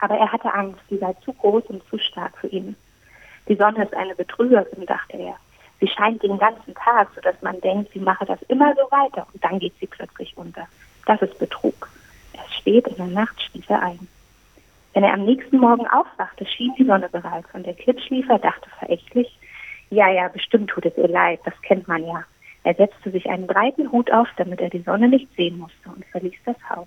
Aber 0.00 0.16
er 0.16 0.32
hatte 0.32 0.52
Angst, 0.54 0.80
sie 0.88 0.96
sei 0.96 1.12
zu 1.24 1.34
groß 1.34 1.64
und 1.66 1.86
zu 1.88 1.98
stark 1.98 2.38
für 2.38 2.48
ihn. 2.48 2.74
Die 3.48 3.54
Sonne 3.54 3.84
ist 3.84 3.94
eine 3.94 4.14
Betrügerin, 4.14 4.86
dachte 4.86 5.18
er. 5.18 5.36
Sie 5.82 5.88
scheint 5.88 6.22
den 6.22 6.38
ganzen 6.38 6.76
Tag, 6.76 7.08
sodass 7.12 7.34
man 7.42 7.60
denkt, 7.60 7.92
sie 7.92 7.98
mache 7.98 8.24
das 8.24 8.40
immer 8.42 8.72
so 8.76 8.88
weiter 8.92 9.26
und 9.32 9.42
dann 9.42 9.58
geht 9.58 9.72
sie 9.80 9.88
plötzlich 9.88 10.32
unter. 10.36 10.68
Das 11.06 11.20
ist 11.22 11.36
Betrug. 11.40 11.88
Erst 12.34 12.54
spät 12.54 12.86
in 12.86 12.94
der 12.94 13.08
Nacht 13.08 13.42
schlief 13.42 13.68
er 13.68 13.82
ein. 13.82 14.06
Wenn 14.94 15.02
er 15.02 15.14
am 15.14 15.24
nächsten 15.24 15.58
Morgen 15.58 15.88
aufwachte, 15.88 16.46
schien 16.46 16.72
die 16.78 16.84
Sonne 16.84 17.08
bereits 17.08 17.48
und 17.52 17.66
der 17.66 17.74
Klippschliefer 17.74 18.38
dachte 18.38 18.70
verächtlich, 18.78 19.36
ja, 19.90 20.08
ja, 20.08 20.28
bestimmt 20.28 20.70
tut 20.70 20.86
es 20.86 20.96
ihr 20.96 21.08
leid, 21.08 21.40
das 21.44 21.60
kennt 21.62 21.88
man 21.88 22.06
ja. 22.06 22.22
Er 22.62 22.74
setzte 22.74 23.10
sich 23.10 23.28
einen 23.28 23.48
breiten 23.48 23.90
Hut 23.90 24.12
auf, 24.12 24.28
damit 24.36 24.60
er 24.60 24.70
die 24.70 24.82
Sonne 24.82 25.08
nicht 25.08 25.34
sehen 25.34 25.58
musste 25.58 25.88
und 25.88 26.04
verließ 26.12 26.38
das 26.44 26.56
Haus. 26.70 26.86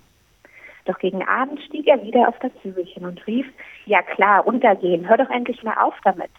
Doch 0.86 0.98
gegen 0.98 1.22
Abend 1.22 1.60
stieg 1.60 1.86
er 1.86 2.02
wieder 2.02 2.28
auf 2.28 2.38
das 2.38 2.52
Hügelchen 2.62 3.04
und 3.04 3.26
rief, 3.26 3.46
ja 3.84 4.00
klar, 4.00 4.46
untergehen, 4.46 5.06
hör 5.06 5.18
doch 5.18 5.28
endlich 5.28 5.62
mal 5.62 5.76
auf 5.76 5.96
damit. 6.02 6.30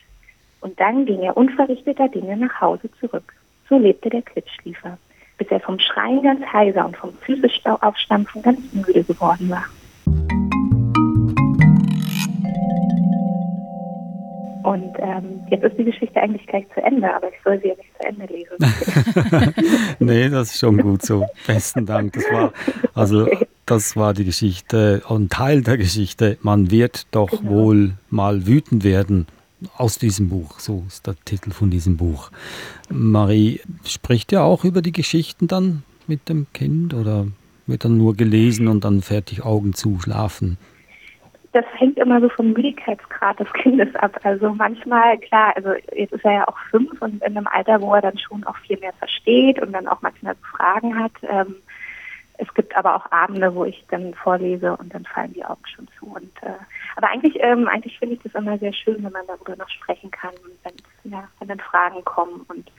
Und 0.61 0.79
dann 0.79 1.05
ging 1.05 1.21
er 1.21 1.37
unverrichteter 1.37 2.09
Dinge 2.09 2.35
nach 2.37 2.61
Hause 2.61 2.89
zurück. 2.99 3.33
So 3.69 3.77
lebte 3.77 4.09
der 4.09 4.21
Klippschliefer, 4.21 4.97
bis 5.37 5.47
er 5.49 5.59
vom 5.59 5.79
Schreien 5.79 6.23
ganz 6.23 6.45
heiser 6.45 6.85
und 6.85 6.97
vom 6.97 7.13
Füßestau 7.13 7.75
aufstampfen 7.81 8.41
ganz 8.41 8.59
müde 8.73 9.03
geworden 9.03 9.49
war. 9.49 9.65
Und 14.63 14.97
ähm, 14.99 15.39
jetzt 15.49 15.63
ist 15.63 15.77
die 15.77 15.85
Geschichte 15.85 16.21
eigentlich 16.21 16.45
gleich 16.45 16.65
zu 16.73 16.83
Ende, 16.83 17.13
aber 17.13 17.29
ich 17.29 17.35
soll 17.41 17.57
sie 17.61 17.69
ja 17.69 17.75
nicht 17.75 17.89
zu 17.97 18.05
Ende 18.05 18.25
lesen. 18.25 19.53
nee, 19.99 20.27
das 20.27 20.51
ist 20.51 20.59
schon 20.59 20.77
gut 20.77 21.03
so. 21.03 21.25
Besten 21.45 21.85
Dank. 21.85 22.13
Das 22.13 22.25
war 22.29 22.51
also 22.93 23.27
okay. 23.27 23.47
das 23.65 23.95
war 23.95 24.13
die 24.13 24.25
Geschichte, 24.25 25.03
ein 25.09 25.29
Teil 25.29 25.61
der 25.61 25.77
Geschichte. 25.77 26.37
Man 26.41 26.69
wird 26.69 27.07
doch 27.11 27.29
genau. 27.29 27.49
wohl 27.49 27.91
mal 28.09 28.45
wütend 28.45 28.83
werden 28.83 29.27
aus 29.77 29.97
diesem 29.97 30.29
Buch. 30.29 30.59
So 30.59 30.83
ist 30.87 31.07
der 31.07 31.15
Titel 31.25 31.51
von 31.51 31.69
diesem 31.69 31.97
Buch. 31.97 32.31
Marie 32.89 33.61
spricht 33.85 34.31
ja 34.31 34.43
auch 34.43 34.63
über 34.63 34.81
die 34.81 34.91
Geschichten 34.91 35.47
dann 35.47 35.83
mit 36.07 36.29
dem 36.29 36.47
Kind 36.53 36.93
oder 36.93 37.27
wird 37.65 37.85
dann 37.85 37.97
nur 37.97 38.15
gelesen 38.15 38.67
und 38.67 38.85
dann 38.85 39.01
fertig 39.01 39.43
Augen 39.43 39.73
zu 39.73 39.99
schlafen? 39.99 40.57
das 41.57 41.65
hängt 41.73 41.97
immer 41.97 42.21
so 42.21 42.29
vom 42.29 42.53
Müdigkeitsgrad 42.53 43.39
des 43.39 43.51
Kindes 43.53 43.93
ab. 43.95 44.19
Also 44.23 44.53
manchmal, 44.53 45.17
klar, 45.17 45.53
also 45.55 45.69
jetzt 45.95 46.13
ist 46.13 46.23
er 46.23 46.33
ja 46.33 46.47
auch 46.47 46.57
fünf 46.69 47.01
und 47.01 47.15
in 47.23 47.35
einem 47.35 47.47
Alter, 47.47 47.81
wo 47.81 47.95
er 47.95 48.01
dann 48.01 48.17
schon 48.19 48.43
auch 48.43 48.55
viel 48.57 48.77
mehr 48.77 48.93
versteht 48.93 49.59
und 49.59 49.71
dann 49.73 49.87
auch 49.87 50.01
manchmal 50.01 50.35
Fragen 50.51 51.01
hat. 51.01 51.13
Ähm, 51.23 51.55
es 52.37 52.53
gibt 52.53 52.75
aber 52.75 52.95
auch 52.95 53.11
Abende, 53.11 53.53
wo 53.53 53.65
ich 53.65 53.83
dann 53.89 54.13
vorlese 54.13 54.75
und 54.77 54.93
dann 54.93 55.05
fallen 55.05 55.33
die 55.33 55.43
Augen 55.43 55.65
schon 55.75 55.87
zu. 55.99 56.05
Und 56.05 56.31
äh, 56.41 56.53
aber 56.95 57.09
eigentlich, 57.09 57.37
ähm, 57.39 57.67
eigentlich 57.67 57.97
finde 57.97 58.15
ich 58.15 58.21
das 58.23 58.35
immer 58.35 58.57
sehr 58.57 58.73
schön, 58.73 59.03
wenn 59.03 59.11
man 59.11 59.27
darüber 59.27 59.55
noch 59.55 59.69
sprechen 59.69 60.11
kann 60.11 60.33
und 60.43 60.53
wenn, 60.63 61.11
ja, 61.11 61.27
wenn 61.39 61.47
dann 61.47 61.59
Fragen 61.59 62.03
kommen 62.05 62.45
und 62.47 62.71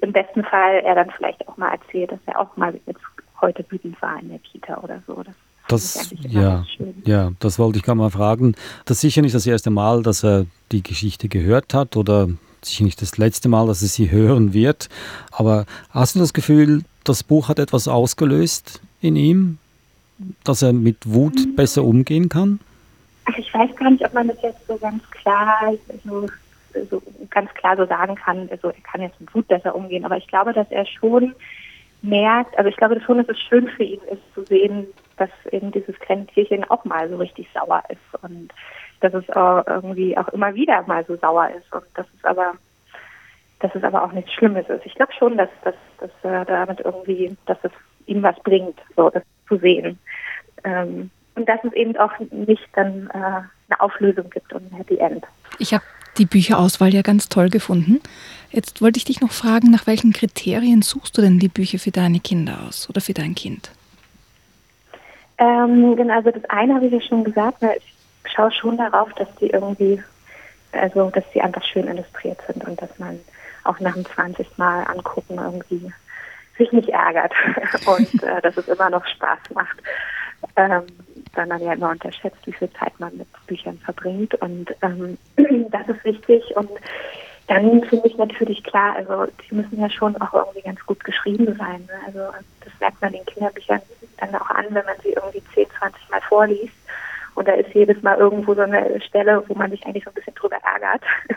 im 0.00 0.12
besten 0.12 0.44
Fall 0.44 0.80
er 0.84 0.94
dann 0.94 1.10
vielleicht 1.10 1.46
auch 1.48 1.56
mal 1.56 1.72
erzählt, 1.72 2.12
dass 2.12 2.20
er 2.26 2.40
auch 2.40 2.56
mal 2.56 2.78
jetzt 2.86 3.00
heute 3.40 3.64
wütend 3.70 4.00
war 4.00 4.18
in 4.20 4.28
der 4.28 4.38
Kita 4.38 4.78
oder 4.78 5.02
so. 5.06 5.22
Das 5.22 5.34
das, 5.68 6.14
ja, 6.20 6.64
ja, 7.04 7.32
das 7.40 7.58
wollte 7.58 7.78
ich 7.78 7.84
gerade 7.84 7.98
mal 7.98 8.10
fragen. 8.10 8.54
Das 8.84 8.98
ist 8.98 9.00
sicher 9.00 9.22
nicht 9.22 9.34
das 9.34 9.46
erste 9.46 9.70
Mal, 9.70 10.02
dass 10.02 10.22
er 10.24 10.46
die 10.70 10.82
Geschichte 10.82 11.28
gehört 11.28 11.74
hat 11.74 11.96
oder 11.96 12.28
sicher 12.62 12.84
nicht 12.84 13.02
das 13.02 13.18
letzte 13.18 13.48
Mal, 13.48 13.66
dass 13.66 13.82
er 13.82 13.88
sie 13.88 14.10
hören 14.12 14.52
wird. 14.52 14.88
Aber 15.32 15.66
hast 15.90 16.14
du 16.14 16.20
das 16.20 16.32
Gefühl, 16.32 16.84
das 17.04 17.24
Buch 17.24 17.48
hat 17.48 17.58
etwas 17.58 17.88
ausgelöst 17.88 18.80
in 19.00 19.16
ihm, 19.16 19.58
dass 20.44 20.62
er 20.62 20.72
mit 20.72 20.98
Wut 21.04 21.34
mhm. 21.34 21.56
besser 21.56 21.84
umgehen 21.84 22.28
kann? 22.28 22.60
Ach, 23.26 23.36
ich 23.36 23.52
weiß 23.52 23.74
gar 23.76 23.90
nicht, 23.90 24.04
ob 24.04 24.14
man 24.14 24.28
das 24.28 24.40
jetzt 24.42 24.66
so 24.66 24.76
ganz 24.76 25.02
klar, 25.10 25.74
so, 26.04 26.26
so 26.90 27.02
ganz 27.30 27.52
klar 27.54 27.76
so 27.76 27.86
sagen 27.86 28.14
kann. 28.14 28.48
Also 28.50 28.68
er 28.68 28.82
kann 28.82 29.02
jetzt 29.02 29.20
mit 29.20 29.34
Wut 29.34 29.48
besser 29.48 29.74
umgehen, 29.74 30.04
aber 30.04 30.16
ich 30.16 30.26
glaube, 30.28 30.52
dass 30.52 30.70
er 30.70 30.86
schon 30.86 31.34
merkt, 32.02 32.56
also 32.56 32.70
ich 32.70 32.76
glaube 32.76 33.00
schon, 33.00 33.18
dass 33.18 33.28
es 33.28 33.40
schön 33.40 33.68
für 33.68 33.82
ihn 33.82 34.00
ist 34.10 34.22
zu 34.34 34.44
sehen, 34.44 34.86
dass 35.16 35.30
eben 35.50 35.72
dieses 35.72 35.98
kleine 35.98 36.26
Tierchen 36.26 36.64
auch 36.64 36.84
mal 36.84 37.08
so 37.08 37.16
richtig 37.16 37.48
sauer 37.52 37.82
ist 37.88 38.22
und 38.22 38.52
dass 39.00 39.12
es 39.14 39.28
auch 39.30 39.66
irgendwie 39.66 40.16
auch 40.16 40.28
immer 40.28 40.54
wieder 40.54 40.82
mal 40.86 41.04
so 41.06 41.16
sauer 41.16 41.50
ist 41.50 41.72
und 41.72 41.84
dass 41.94 42.06
es 42.16 42.24
aber 42.24 42.54
dass 43.60 43.74
es 43.74 43.84
aber 43.84 44.04
auch 44.04 44.12
nichts 44.12 44.32
Schlimmes 44.32 44.68
ist. 44.68 44.84
Ich 44.84 44.94
glaube 44.94 45.12
schon, 45.18 45.38
dass, 45.38 45.48
dass, 45.64 45.74
dass 45.98 46.10
er 46.22 46.44
damit 46.44 46.80
irgendwie, 46.80 47.34
dass 47.46 47.56
es 47.62 47.72
ihm 48.06 48.22
was 48.22 48.36
bringt, 48.42 48.78
so 48.96 49.10
das 49.10 49.22
zu 49.48 49.58
sehen. 49.58 49.98
Ähm, 50.64 51.10
und 51.34 51.48
dass 51.48 51.62
es 51.64 51.72
eben 51.74 51.96
auch 51.96 52.12
nicht 52.30 52.66
dann 52.74 53.10
äh, 53.12 53.16
eine 53.16 53.80
Auflösung 53.80 54.30
gibt 54.30 54.52
und 54.52 54.72
ein 54.72 54.76
Happy 54.76 54.96
End. 54.96 55.24
Ich 55.58 55.74
habe 55.74 55.84
die 56.18 56.24
Bücherauswahl 56.24 56.92
ja 56.94 57.02
ganz 57.02 57.28
toll 57.28 57.50
gefunden. 57.50 58.00
Jetzt 58.50 58.80
wollte 58.80 58.98
ich 58.98 59.04
dich 59.04 59.20
noch 59.20 59.32
fragen, 59.32 59.70
nach 59.70 59.86
welchen 59.86 60.12
Kriterien 60.12 60.82
suchst 60.82 61.16
du 61.18 61.22
denn 61.22 61.38
die 61.38 61.48
Bücher 61.48 61.78
für 61.78 61.90
deine 61.90 62.20
Kinder 62.20 62.58
aus 62.66 62.88
oder 62.88 63.00
für 63.00 63.12
dein 63.12 63.34
Kind? 63.34 63.70
Ähm, 65.38 65.96
genau, 65.96 66.14
also 66.14 66.30
das 66.30 66.44
eine 66.46 66.74
habe 66.74 66.86
ich 66.86 66.92
ja 66.92 67.00
schon 67.02 67.24
gesagt, 67.24 67.60
weil 67.60 67.76
ich 67.76 68.32
schaue 68.32 68.50
schon 68.52 68.78
darauf, 68.78 69.12
dass 69.14 69.28
die 69.40 69.50
irgendwie, 69.50 70.02
also 70.72 71.10
dass 71.10 71.24
die 71.34 71.42
einfach 71.42 71.62
schön 71.64 71.86
illustriert 71.86 72.40
sind 72.46 72.64
und 72.64 72.80
dass 72.80 72.98
man 72.98 73.20
auch 73.64 73.78
nach 73.80 73.94
dem 73.94 74.06
20. 74.06 74.56
Mal 74.56 74.84
angucken 74.84 75.38
irgendwie 75.38 75.92
sich 76.58 76.72
nicht 76.72 76.88
ärgert 76.88 77.32
und 77.86 78.22
äh, 78.22 78.40
dass 78.42 78.56
es 78.56 78.68
immer 78.68 78.90
noch 78.90 79.06
Spaß 79.06 79.38
macht. 79.54 79.76
Ähm, 80.56 80.82
sondern 81.34 81.60
ja 81.60 81.74
immer 81.74 81.90
unterschätzt, 81.90 82.46
wie 82.46 82.52
viel 82.52 82.70
Zeit 82.72 82.98
man 82.98 83.16
mit 83.16 83.28
Büchern 83.46 83.78
verbringt. 83.78 84.34
Und 84.36 84.74
ähm, 84.82 85.18
das 85.70 85.88
ist 85.88 86.04
wichtig. 86.04 86.42
Und 86.56 86.70
dann 87.46 87.84
finde 87.84 88.08
ich 88.08 88.16
natürlich 88.16 88.64
klar, 88.64 88.96
also 88.96 89.26
die 89.26 89.54
müssen 89.54 89.80
ja 89.80 89.88
schon 89.90 90.16
auch 90.20 90.32
irgendwie 90.32 90.62
ganz 90.62 90.84
gut 90.84 91.04
geschrieben 91.04 91.54
sein. 91.56 91.86
Ne? 91.86 92.00
Also 92.06 92.20
das 92.64 92.72
merkt 92.80 93.00
man 93.00 93.12
den 93.12 93.26
Kinderbüchern 93.26 93.82
dann 94.18 94.34
auch 94.34 94.50
an, 94.50 94.66
wenn 94.70 94.84
man 94.84 94.96
sie 95.02 95.12
irgendwie 95.12 95.42
10, 95.54 95.66
20 95.78 96.10
Mal 96.10 96.20
vorliest. 96.22 96.74
Und 97.34 97.46
da 97.46 97.52
ist 97.52 97.74
jedes 97.74 98.02
Mal 98.02 98.16
irgendwo 98.16 98.54
so 98.54 98.62
eine 98.62 99.00
Stelle, 99.02 99.44
wo 99.46 99.54
man 99.54 99.70
sich 99.70 99.84
eigentlich 99.84 100.04
so 100.04 100.10
ein 100.10 100.14
bisschen 100.14 100.34
drüber 100.34 100.56
ärgert. 100.56 101.02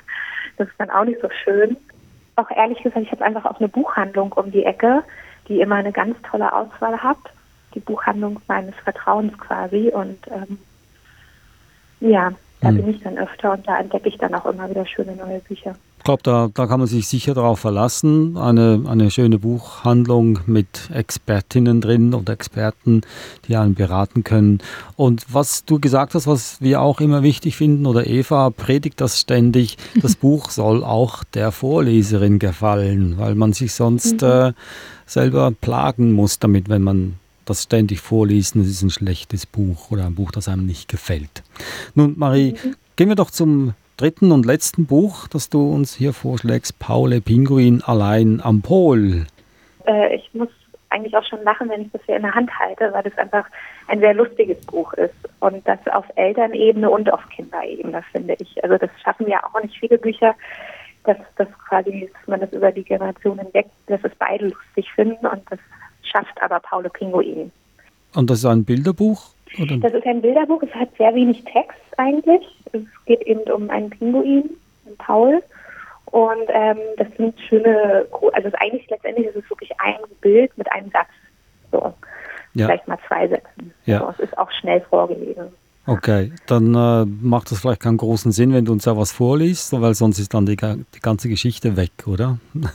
Das 0.58 0.67
ist 0.67 0.77
dann 0.77 0.89
auch 0.89 1.05
nicht 1.05 1.21
so 1.21 1.29
schön. 1.29 1.77
Auch 2.39 2.49
ehrlich 2.56 2.82
gesagt, 2.82 3.06
ich 3.06 3.12
habe 3.12 3.25
einfach 3.25 3.43
auch 3.45 3.60
eine 3.60 3.67
Buchhandlung 3.67 4.32
um 4.32 4.49
die 4.49 4.63
Ecke, 4.63 5.04
die 5.49 5.60
immer 5.60 5.75
eine 5.75 5.91
ganz 5.91 6.15
tolle 6.21 6.54
Auswahl 6.54 7.04
hat. 7.04 7.17
Die 7.75 7.82
Buchhandlung 7.82 8.39
meines 8.47 8.75
Vertrauens 8.75 9.38
quasi. 9.38 9.91
Und 9.93 10.19
ähm, 10.28 10.58
ja, 11.99 12.32
da 12.62 12.69
hm. 12.69 12.78
bin 12.78 12.89
ich 12.91 13.04
dann 13.04 13.17
öfter 13.17 13.52
und 13.52 13.67
da 13.67 13.78
entdecke 13.78 14.08
ich 14.08 14.17
dann 14.17 14.34
auch 14.36 14.45
immer 14.45 14.69
wieder 14.69 14.86
schöne 14.86 15.17
neue 15.17 15.39
Bücher. 15.39 15.75
Ich 15.99 16.05
glaube, 16.05 16.23
da, 16.23 16.49
da 16.53 16.65
kann 16.65 16.79
man 16.79 16.88
sich 16.88 17.09
sicher 17.09 17.33
darauf 17.33 17.59
verlassen. 17.59 18.38
Eine, 18.38 18.83
eine 18.88 19.12
schöne 19.12 19.38
Buchhandlung 19.38 20.39
mit 20.45 20.89
Expertinnen 20.93 21.81
drin 21.81 22.13
und 22.13 22.29
Experten, 22.29 23.01
die 23.47 23.57
einen 23.57 23.75
beraten 23.75 24.23
können. 24.23 24.59
Und 24.95 25.25
was 25.29 25.65
du 25.65 25.77
gesagt 25.77 26.15
hast, 26.15 26.25
was 26.25 26.62
wir 26.62 26.81
auch 26.81 27.01
immer 27.01 27.21
wichtig 27.21 27.57
finden, 27.57 27.85
oder 27.85 28.07
Eva 28.07 28.49
predigt 28.49 29.01
das 29.01 29.19
ständig, 29.19 29.77
das 30.01 30.15
Buch 30.15 30.51
soll 30.51 30.85
auch 30.85 31.25
der 31.25 31.51
Vorleserin 31.51 32.39
gefallen, 32.39 33.17
weil 33.17 33.35
man 33.35 33.51
sich 33.51 33.73
sonst 33.73 34.21
mhm. 34.21 34.27
äh, 34.27 34.53
selber 35.05 35.51
plagen 35.51 36.13
muss 36.13 36.39
damit, 36.39 36.69
wenn 36.69 36.81
man 36.81 37.15
das 37.43 37.63
ständig 37.63 37.99
vorliest, 37.99 38.55
es 38.55 38.69
ist 38.69 38.83
ein 38.83 38.89
schlechtes 38.89 39.45
Buch 39.45 39.91
oder 39.91 40.05
ein 40.05 40.15
Buch, 40.15 40.31
das 40.31 40.47
einem 40.47 40.65
nicht 40.65 40.88
gefällt. 40.88 41.43
Nun, 41.93 42.17
Marie, 42.17 42.53
mhm. 42.53 42.75
gehen 42.95 43.09
wir 43.09 43.15
doch 43.15 43.31
zum 43.31 43.73
dritten 43.99 44.31
und 44.31 44.45
letzten 44.45 44.85
Buch, 44.85 45.27
das 45.27 45.49
du 45.49 45.73
uns 45.73 45.93
hier 45.93 46.13
vorschlägst, 46.13 46.79
Paule 46.79 47.19
Pinguin 47.19 47.83
allein 47.85 48.39
am 48.41 48.62
Pol. 48.62 49.25
Äh, 49.85 50.15
ich 50.15 50.33
muss 50.33 50.47
eigentlich 50.89 51.15
auch 51.15 51.25
schon 51.25 51.43
lachen, 51.43 51.69
wenn 51.69 51.81
ich 51.81 51.91
das 51.91 52.01
hier 52.05 52.15
in 52.15 52.21
der 52.21 52.33
Hand 52.33 52.49
halte, 52.57 52.91
weil 52.93 53.03
das 53.03 53.17
einfach 53.17 53.45
ein 53.88 53.99
sehr 53.99 54.13
lustiges 54.13 54.59
Buch 54.65 54.93
ist. 54.93 55.13
Und 55.41 55.67
das 55.67 55.79
auf 55.91 56.05
Elternebene 56.15 56.89
und 56.89 57.12
auf 57.12 57.27
Kinderebene, 57.29 58.01
finde 58.12 58.35
ich. 58.39 58.63
Also 58.63 58.77
das 58.77 58.89
schaffen 59.03 59.27
ja 59.27 59.43
auch 59.43 59.62
nicht 59.62 59.77
viele 59.77 59.97
Bücher, 59.97 60.33
dass, 61.03 61.17
dass 61.35 61.47
quasi, 61.67 62.09
dass 62.13 62.27
man 62.27 62.39
das 62.39 62.53
über 62.53 62.71
die 62.71 62.83
Generationen 62.83 63.39
hinweg, 63.39 63.67
dass 63.88 64.03
es 64.03 64.15
beide 64.17 64.47
lustig 64.47 64.91
finden 64.93 65.27
und 65.27 65.43
das 65.51 65.59
schafft 66.03 66.41
aber 66.41 66.59
Paule 66.62 66.89
Pinguin. 66.89 67.51
Und 68.15 68.29
das 68.29 68.39
ist 68.39 68.45
ein 68.45 68.65
Bilderbuch? 68.65 69.21
Oder? 69.59 69.77
Das 69.77 69.93
ist 69.93 70.05
ein 70.05 70.21
Bilderbuch, 70.21 70.61
es 70.63 70.73
hat 70.73 70.89
sehr 70.97 71.13
wenig 71.15 71.43
Text 71.45 71.79
eigentlich. 71.97 72.43
Es 72.71 72.81
geht 73.05 73.21
eben 73.23 73.41
um 73.51 73.69
einen 73.69 73.89
Pinguin, 73.89 74.49
einen 74.85 74.97
Paul. 74.97 75.43
Und 76.05 76.49
ähm, 76.49 76.77
das 76.97 77.07
sind 77.17 77.39
schöne, 77.47 78.05
also 78.33 78.49
eigentlich 78.59 78.89
letztendlich 78.89 79.27
ist 79.27 79.35
es 79.35 79.49
wirklich 79.49 79.71
ein 79.79 79.97
Bild 80.21 80.55
mit 80.57 80.71
einem 80.71 80.89
Satz. 80.91 81.09
So. 81.71 81.93
Ja. 82.55 82.65
Vielleicht 82.65 82.87
mal 82.87 82.97
zwei 83.07 83.27
Sätzen. 83.27 83.73
Ja. 83.85 83.99
So, 83.99 84.09
es 84.09 84.19
ist 84.19 84.37
auch 84.37 84.49
schnell 84.59 84.81
vorgelesen. 84.81 85.49
Okay, 85.85 86.31
dann 86.47 86.75
äh, 86.75 87.05
macht 87.05 87.51
das 87.51 87.61
vielleicht 87.61 87.81
keinen 87.81 87.97
großen 87.97 88.31
Sinn, 88.31 88.53
wenn 88.53 88.65
du 88.65 88.71
uns 88.71 88.83
da 88.83 88.95
was 88.95 89.11
vorliest, 89.11 89.79
weil 89.79 89.93
sonst 89.95 90.19
ist 90.19 90.33
dann 90.33 90.45
die, 90.45 90.55
die 90.55 90.99
ganze 91.01 91.29
Geschichte 91.29 91.77
weg, 91.77 91.91
oder? 92.07 92.37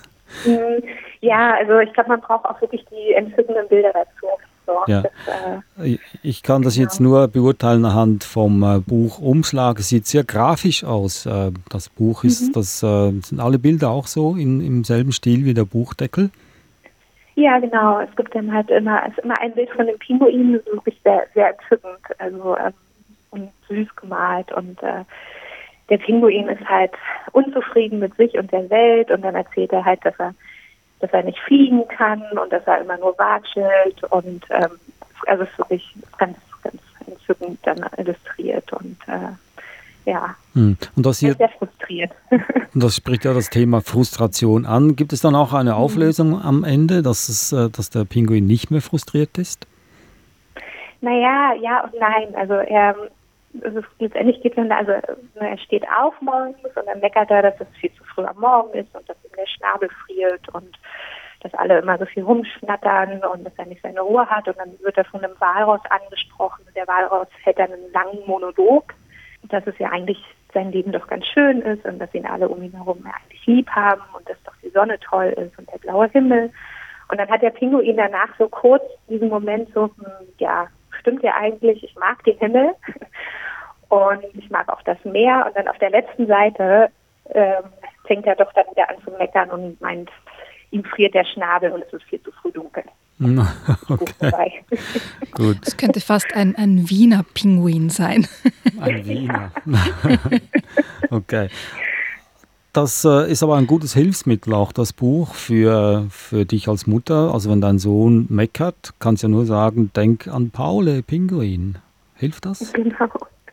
Mm, 0.47 0.83
ja, 1.21 1.55
also 1.55 1.79
ich 1.79 1.93
glaube, 1.93 2.09
man 2.09 2.21
braucht 2.21 2.45
auch 2.47 2.61
wirklich 2.61 2.85
die 2.91 3.13
entzückenden 3.13 3.69
Bilder 3.69 3.93
dazu. 3.93 4.27
So, 4.67 4.73
ja. 4.87 5.03
Das, 5.03 5.87
äh, 5.87 5.99
ich 6.23 6.43
kann 6.43 6.63
das 6.63 6.75
genau. 6.75 6.85
jetzt 6.85 7.01
nur 7.01 7.29
beurteilen 7.29 7.85
anhand 7.85 8.25
vom 8.25 8.63
äh, 8.63 8.79
Buchumschlag. 8.79 9.79
Es 9.79 9.89
sieht 9.89 10.07
sehr 10.07 10.25
grafisch 10.25 10.85
aus. 10.85 11.27
Äh, 11.27 11.53
das 11.71 11.89
Buch 11.89 12.25
ist, 12.25 12.49
mhm. 12.49 12.53
das 12.53 12.83
äh, 12.83 13.11
sind 13.21 13.41
alle 13.41 13.59
Bilder 13.59 13.91
auch 13.91 14.07
so 14.07 14.35
in, 14.37 14.61
im 14.61 14.85
selben 14.85 15.13
Stil 15.13 15.45
wie 15.45 15.55
der 15.55 15.65
Buchdeckel. 15.65 16.31
Ja, 17.37 17.59
genau. 17.59 18.01
Es 18.01 18.15
gibt 18.17 18.35
dann 18.35 18.53
halt 18.53 18.71
immer, 18.71 19.03
es 19.07 19.19
ist 19.19 19.25
immer 19.25 19.41
ein 19.41 19.53
Bild 19.53 19.71
von 19.71 19.87
dem 19.87 19.99
Pinguin, 19.99 20.53
das 20.55 20.63
ist 20.63 20.73
wirklich 20.73 21.01
sehr, 21.03 21.27
sehr 21.35 21.51
entzückend, 21.51 21.99
also 22.19 22.57
ähm, 22.57 22.73
und 23.31 23.51
süß 23.69 23.97
gemalt 23.97 24.53
und 24.53 24.81
äh, 24.83 25.05
der 25.91 25.99
Pinguin 25.99 26.49
ist 26.49 26.65
halt 26.67 26.93
unzufrieden 27.33 27.99
mit 27.99 28.17
sich 28.17 28.39
und 28.39 28.53
der 28.53 28.71
Welt 28.71 29.11
und 29.11 29.23
dann 29.23 29.35
erzählt 29.35 29.73
er 29.73 29.85
halt, 29.85 30.05
dass 30.05 30.15
er 30.19 30.35
dass 31.05 31.13
er 31.13 31.23
nicht 31.23 31.39
fliegen 31.41 31.87
kann 31.89 32.23
und 32.39 32.51
dass 32.51 32.67
er 32.67 32.81
immer 32.81 32.97
nur 32.97 33.17
watschelt 33.19 34.03
und 34.11 34.43
ähm, 34.49 34.71
also 35.27 35.43
es 35.43 35.51
ist 35.51 35.59
wirklich 35.59 35.95
ganz, 36.19 36.39
ganz 36.63 36.81
entzückend 37.07 37.59
dann 37.63 37.85
illustriert 37.99 38.73
und 38.73 38.97
äh, 39.07 40.11
ja, 40.11 40.35
hm. 40.55 40.77
und 40.97 41.07
das 41.07 41.19
hier, 41.19 41.35
sehr 41.35 41.51
frustriert. 41.51 42.11
und 42.31 42.83
das 42.83 42.97
spricht 42.97 43.25
ja 43.25 43.35
das 43.35 43.51
Thema 43.51 43.81
Frustration 43.81 44.67
an. 44.67 44.97
Gibt 44.97 45.13
es 45.13 45.21
dann 45.21 45.35
auch 45.35 45.53
eine 45.53 45.73
mhm. 45.73 45.77
Auflösung 45.77 46.43
am 46.43 46.63
Ende, 46.65 47.03
dass, 47.03 47.29
es, 47.29 47.53
äh, 47.53 47.71
dass 47.71 47.91
der 47.91 48.05
Pinguin 48.05 48.47
nicht 48.47 48.71
mehr 48.71 48.83
frustriert 48.83 49.39
ist? 49.39 49.67
Naja, 51.01 51.55
ja 51.61 51.85
und 51.85 51.95
nein. 51.99 52.35
Also 52.35 52.55
er, 52.55 52.95
also 53.63 53.81
letztendlich 53.99 54.41
geht 54.43 54.53
es 54.53 54.57
dann, 54.57 54.73
also 54.73 54.93
ne, 54.93 55.51
er 55.51 55.59
steht 55.59 55.85
auf 55.89 56.15
morgens 56.21 56.57
und 56.65 56.87
dann 56.87 57.01
meckert 57.01 57.31
er, 57.31 57.43
dass 57.43 57.61
es 57.61 57.69
viel 57.81 57.93
zu 57.93 58.05
früh 58.05 58.25
am 58.25 58.39
Morgen 58.39 58.79
ist 58.79 58.95
und 58.95 59.09
dass 59.09 59.17
ihm 59.25 59.31
der 59.37 59.47
Schnabel 59.47 59.89
friert 60.07 60.49
und 60.51 60.77
dass 61.41 61.55
alle 61.55 61.79
immer 61.79 61.99
so 61.99 62.07
viel 62.07 62.23
rumschnattern 62.23 63.23
und 63.23 63.45
dass 63.45 63.53
er 63.59 63.67
nicht 63.67 63.83
seine 63.83 64.01
Ruhe 64.01 64.27
hat. 64.29 64.49
Und 64.49 64.59
dann 64.59 64.73
wird 64.81 64.97
er 64.97 65.05
von 65.05 65.23
einem 65.23 65.39
Walross 65.39 65.83
angesprochen. 65.91 66.65
Der 66.75 66.89
Walross 66.89 67.29
hält 67.43 67.59
dann 67.59 67.73
einen 67.73 67.93
langen 67.93 68.27
Monolog, 68.27 68.95
dass 69.51 69.67
es 69.67 69.79
ja 69.79 69.91
eigentlich 69.91 70.19
sein 70.55 70.73
Leben 70.73 70.93
doch 70.93 71.07
ganz 71.07 71.27
schön 71.27 71.61
ist 71.63 71.85
und 71.85 71.99
dass 71.99 72.15
ihn 72.15 72.27
alle 72.27 72.49
um 72.49 72.63
ihn 72.63 72.73
herum 72.73 73.05
eigentlich 73.05 73.47
lieb 73.47 73.69
haben 73.71 74.03
und 74.17 74.29
dass 74.29 74.43
doch 74.45 74.55
die 74.63 74.71
Sonne 74.71 74.99
toll 75.01 75.27
ist 75.37 75.59
und 75.59 75.71
der 75.71 75.79
blaue 75.79 76.09
Himmel. 76.09 76.51
Und 77.11 77.21
dann 77.21 77.29
hat 77.29 77.43
der 77.43 77.51
Pinguin 77.51 77.97
danach 77.97 78.35
so 78.39 78.49
kurz 78.49 78.83
diesen 79.09 79.29
Moment 79.29 79.69
so, 79.75 79.85
hm, 79.85 80.29
ja, 80.39 80.69
stimmt 81.05 81.23
ja 81.23 81.35
eigentlich, 81.39 81.85
ich 81.85 81.95
mag 81.97 82.25
den 82.25 82.39
Himmel 82.39 82.75
und 83.89 84.25
ich 84.33 84.49
mag 84.51 84.69
auch 84.71 84.81
das 84.83 84.97
Meer. 85.05 85.45
Und 85.47 85.55
dann 85.55 85.69
auf 85.69 85.79
der 85.79 85.91
letzten 85.91 86.27
Seite 86.27 86.89
ähm, 87.31 87.65
fängt 88.07 88.27
er 88.27 88.37
doch 88.37 88.53
dann 88.55 88.65
wieder 88.71 88.89
an 88.89 88.97
zu 89.05 89.11
meckern 89.13 89.51
und 89.51 89.81
meint, 89.83 90.11
ihm 90.71 90.83
friert 90.85 91.15
der 91.15 91.25
Schnabel 91.25 91.73
und 91.73 91.83
es 91.83 91.93
ist 91.93 92.05
viel 92.05 92.23
zu 92.23 92.33
früh 92.33 92.51
dunkel. 92.51 92.85
Okay. 93.89 94.65
Gut. 95.33 95.59
Es 95.65 95.77
könnte 95.77 96.01
fast 96.01 96.35
ein, 96.35 96.57
ein 96.57 96.91
Wiener 96.91 97.25
Pinguin 97.35 97.89
sein. 97.91 98.27
Ein 98.81 99.07
Wiener. 99.07 99.53
okay. 101.11 101.49
Das 102.75 103.05
äh, 103.05 103.31
ist 103.31 103.45
aber 103.45 103.55
ein 103.55 103.69
gutes 103.69 103.95
Hilfsmittel, 103.95 104.53
auch 104.53 104.73
das 104.73 104.93
Buch 104.93 105.35
für, 105.35 106.07
für 106.11 106.45
dich 106.45 106.67
als 106.67 106.89
Mutter. 106.89 107.33
Also 107.33 107.49
wenn 107.49 107.61
dein 107.61 107.79
Sohn 107.79 108.27
meckert, 108.29 108.95
kannst 108.99 109.23
du 109.23 109.29
ja 109.29 109.31
nur 109.31 109.47
sagen, 109.47 109.93
denk 109.95 110.27
an 110.27 110.51
Paule 110.51 111.05
Pinguin. 111.05 111.79
Hilft 112.17 112.47
das? 112.47 112.73
Genau. 112.73 113.09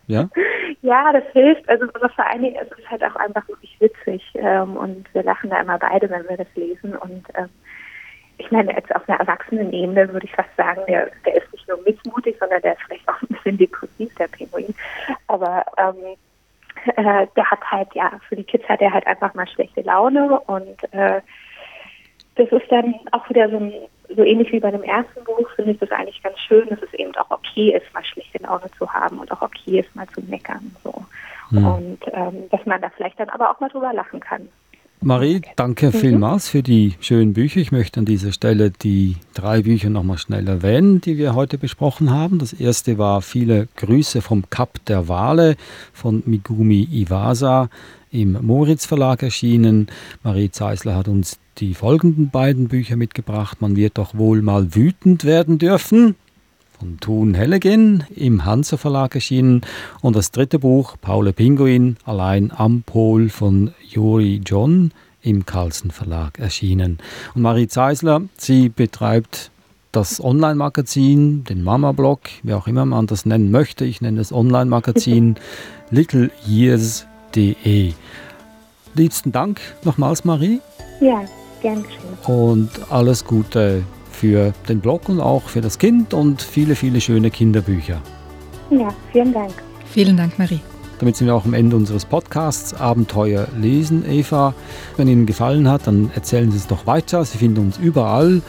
Ja? 0.08 0.28
Ja, 0.82 1.14
das 1.14 1.24
hilft. 1.34 1.70
Also 1.70 1.86
vor 2.16 2.26
allen 2.26 2.42
Dingen, 2.42 2.56
es 2.60 2.80
ist 2.80 2.90
halt 2.90 3.04
auch 3.04 3.16
einfach 3.16 3.48
wirklich 3.48 3.80
witzig. 3.80 4.24
Ähm, 4.34 4.76
und 4.76 5.06
wir 5.14 5.22
lachen 5.22 5.52
da 5.52 5.62
immer 5.62 5.78
beide, 5.78 6.10
wenn 6.10 6.28
wir 6.28 6.38
das 6.38 6.48
lesen. 6.56 6.96
Und 6.96 7.24
ähm, 7.36 7.50
ich 8.40 8.50
meine, 8.50 8.74
jetzt 8.74 8.94
auf 8.96 9.08
einer 9.08 9.20
Erwachsenenebene 9.20 10.12
würde 10.12 10.26
ich 10.26 10.34
fast 10.34 10.50
sagen, 10.58 10.82
der, 10.88 11.12
der 11.28 11.36
ist 11.36 11.54
nicht 11.54 11.68
nur 11.68 11.80
missmutig, 11.84 12.38
sondern 12.40 12.64
der 12.64 12.74
ist 12.74 12.82
vielleicht 12.88 13.08
auch 13.08 13.22
ein 13.22 13.28
bisschen 13.28 13.60
depressiv, 13.60 14.16
der 14.16 14.30
Pinguin. 14.30 14.74
Aber 15.28 15.64
ähm, 15.78 16.18
äh, 16.96 17.28
der 17.36 17.52
hat 17.52 17.62
halt, 17.70 17.94
ja, 17.94 18.12
für 18.28 18.36
die 18.36 18.44
Kids 18.44 18.68
hat 18.68 18.82
er 18.82 18.94
halt 18.94 19.08
einfach 19.08 19.34
mal 19.34 19.48
schlechte 19.48 19.82
Laune 19.82 20.40
und 20.42 20.94
äh, 20.94 21.22
das 22.36 22.50
ist 22.50 22.72
dann 22.72 22.96
auch 23.12 23.30
wieder 23.30 23.50
so 23.50 23.58
ein 23.58 23.74
so 24.16 24.24
ähnlich 24.24 24.52
wie 24.52 24.60
bei 24.60 24.72
dem 24.72 24.84
ersten 24.84 25.24
Buch 25.24 25.50
finde 25.56 25.72
ich 25.72 25.80
das 25.80 25.92
eigentlich 25.92 26.22
ganz 26.22 26.38
schön, 26.40 26.68
dass 26.70 26.82
es 26.82 26.94
eben 26.94 27.16
auch 27.16 27.32
okay 27.32 27.72
ist, 27.72 27.94
mal 27.94 28.04
schlechte 28.04 28.40
Laune 28.44 28.70
zu 28.78 28.92
haben 28.92 29.20
und 29.20 29.32
auch 29.32 29.42
okay 29.42 29.80
ist, 29.80 29.96
mal 29.96 30.08
zu 30.10 30.22
meckern. 30.22 30.76
So. 30.84 31.06
Mhm. 31.52 31.66
Und 31.66 32.00
ähm, 32.12 32.50
dass 32.50 32.66
man 32.66 32.82
da 32.82 32.90
vielleicht 32.90 33.20
dann 33.20 33.30
aber 33.30 33.50
auch 33.50 33.60
mal 33.60 33.70
drüber 33.70 33.94
lachen 33.94 34.20
kann. 34.20 34.50
Marie, 35.04 35.42
danke 35.56 35.88
mhm. 35.88 35.94
vielmals 35.94 36.48
für 36.48 36.62
die 36.62 36.94
schönen 37.00 37.34
Bücher. 37.34 37.60
Ich 37.60 37.72
möchte 37.72 38.00
an 38.00 38.06
dieser 38.06 38.32
Stelle 38.32 38.70
die 38.70 39.16
drei 39.34 39.64
Bücher 39.64 39.90
nochmal 39.90 40.20
schnell 40.20 40.48
erwähnen, 40.48 41.02
die 41.02 41.18
wir 41.18 41.34
heute 41.34 41.58
besprochen 41.58 42.12
haben. 42.12 42.38
Das 42.38 42.54
erste 42.54 43.00
war 43.00 43.24
Viele 43.24 43.68
Grüße 43.78 44.22
vom 44.22 44.48
Kap 44.52 44.86
der 44.86 45.08
Wale 45.08 45.56
von 45.92 46.22
Migumi 46.28 46.88
Iwasa 46.92 47.72
im 48.12 48.38
Moritz 48.46 48.86
Verlag 48.86 49.24
erschienen. 49.24 49.88
Marie 50.22 50.52
Zeisler 50.52 50.96
hat 50.96 51.08
uns 51.08 51.40
die 51.58 51.74
folgenden 51.74 52.30
beiden 52.30 52.68
Bücher 52.68 52.96
mitgebracht. 52.96 53.60
Man 53.60 53.76
wird 53.76 53.98
doch 53.98 54.14
wohl 54.14 54.44
mal 54.44 54.76
wütend 54.76 55.26
werden 55.26 55.58
dürfen. 55.58 56.16
Von 56.82 57.00
Thun 57.00 57.34
Hellegen 57.36 58.06
im 58.16 58.44
Hansa 58.44 58.76
Verlag 58.76 59.14
erschienen. 59.14 59.62
Und 60.02 60.16
das 60.16 60.32
dritte 60.32 60.58
Buch, 60.58 60.96
Paule 61.00 61.32
Pinguin, 61.32 61.98
allein 62.06 62.52
am 62.52 62.82
Pol 62.82 63.30
von 63.30 63.72
Juri 63.88 64.42
John 64.44 64.92
im 65.22 65.46
Carlsen 65.46 65.92
Verlag 65.92 66.40
erschienen. 66.40 66.98
Und 67.36 67.44
Marie 67.44 67.68
Zeisler, 67.68 68.24
sie 68.36 68.70
betreibt 68.70 69.52
das 69.92 70.24
Online-Magazin, 70.24 71.44
den 71.44 71.64
Mama-Blog, 71.64 72.22
wie 72.42 72.56
auch 72.56 72.66
immer 72.66 72.88
man 72.88 73.06
das 73.06 73.28
nennen 73.28 73.52
möchte. 73.52 73.86
Ich 73.86 74.02
nenne 74.02 74.20
es 74.20 74.34
Online-Magazin 74.34 75.36
littleyears.de. 75.92 77.94
Liebsten 78.96 79.32
Dank 79.32 79.62
nochmals, 79.84 80.26
Marie. 80.26 80.62
Ja, 81.00 81.26
gern 81.62 81.84
geschehen. 81.84 82.18
Und 82.26 82.72
alles 82.90 83.24
Gute 83.24 83.84
für 84.22 84.54
den 84.70 84.82
Blog 84.82 85.10
und 85.10 85.20
auch 85.20 85.50
für 85.50 85.62
das 85.62 85.80
Kind 85.80 86.14
und 86.14 86.44
viele, 86.44 86.76
viele 86.76 87.02
schöne 87.02 87.32
Kinderbücher. 87.32 88.00
Ja, 88.70 88.90
vielen 89.12 89.34
Dank. 89.34 89.52
Vielen 89.92 90.16
Dank, 90.16 90.38
Marie. 90.38 90.60
Damit 91.00 91.16
sind 91.16 91.26
wir 91.26 91.34
auch 91.34 91.46
am 91.46 91.56
Ende 91.56 91.76
unseres 91.76 92.06
Podcasts 92.06 92.76
Abenteuer 92.76 93.48
lesen, 93.58 94.06
Eva. 94.08 94.54
Wenn 94.96 95.08
Ihnen 95.08 95.26
gefallen 95.26 95.68
hat, 95.68 95.88
dann 95.88 96.12
erzählen 96.14 96.52
Sie 96.52 96.58
es 96.58 96.68
doch 96.68 96.86
weiter. 96.86 97.26
Sie 97.26 97.40
finden 97.40 97.62
uns 97.62 97.80
überall, 97.80 98.44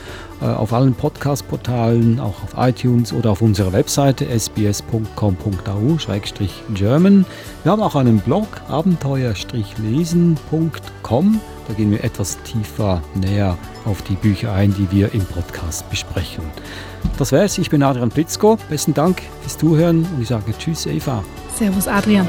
auf 0.47 0.73
allen 0.73 0.95
Podcast-Portalen, 0.95 2.21
auch 2.21 2.43
auf 2.43 2.55
iTunes 2.57 3.13
oder 3.13 3.31
auf 3.31 3.43
unserer 3.43 3.73
Webseite 3.73 4.29
sbs.com.au-german. 4.29 7.27
Wir 7.63 7.73
haben 7.73 7.83
auch 7.83 7.95
einen 7.95 8.19
Blog 8.19 8.49
abenteuer-lesen.com. 8.69 11.41
Da 11.69 11.75
gehen 11.75 11.91
wir 11.91 12.03
etwas 12.03 12.39
tiefer 12.43 13.03
näher 13.15 13.59
auf 13.85 14.01
die 14.03 14.17
Bücher 14.17 14.53
ein, 14.53 14.75
die 14.75 14.91
wir 14.91 15.15
im 15.15 15.25
Podcast 15.25 15.89
besprechen. 15.91 16.43
Das 17.19 17.33
wäre 17.33 17.45
es. 17.45 17.59
Ich 17.59 17.71
bin 17.71 17.83
Adrian 17.83 18.11
Plitzko. 18.11 18.59
Besten 18.69 18.95
Dank 18.95 19.23
fürs 19.43 19.59
Zuhören 19.59 20.07
und 20.15 20.23
ich 20.23 20.29
sage 20.29 20.53
Tschüss, 20.59 20.87
Eva. 20.87 21.25
Servus, 21.57 21.89
Adrian. 21.89 22.29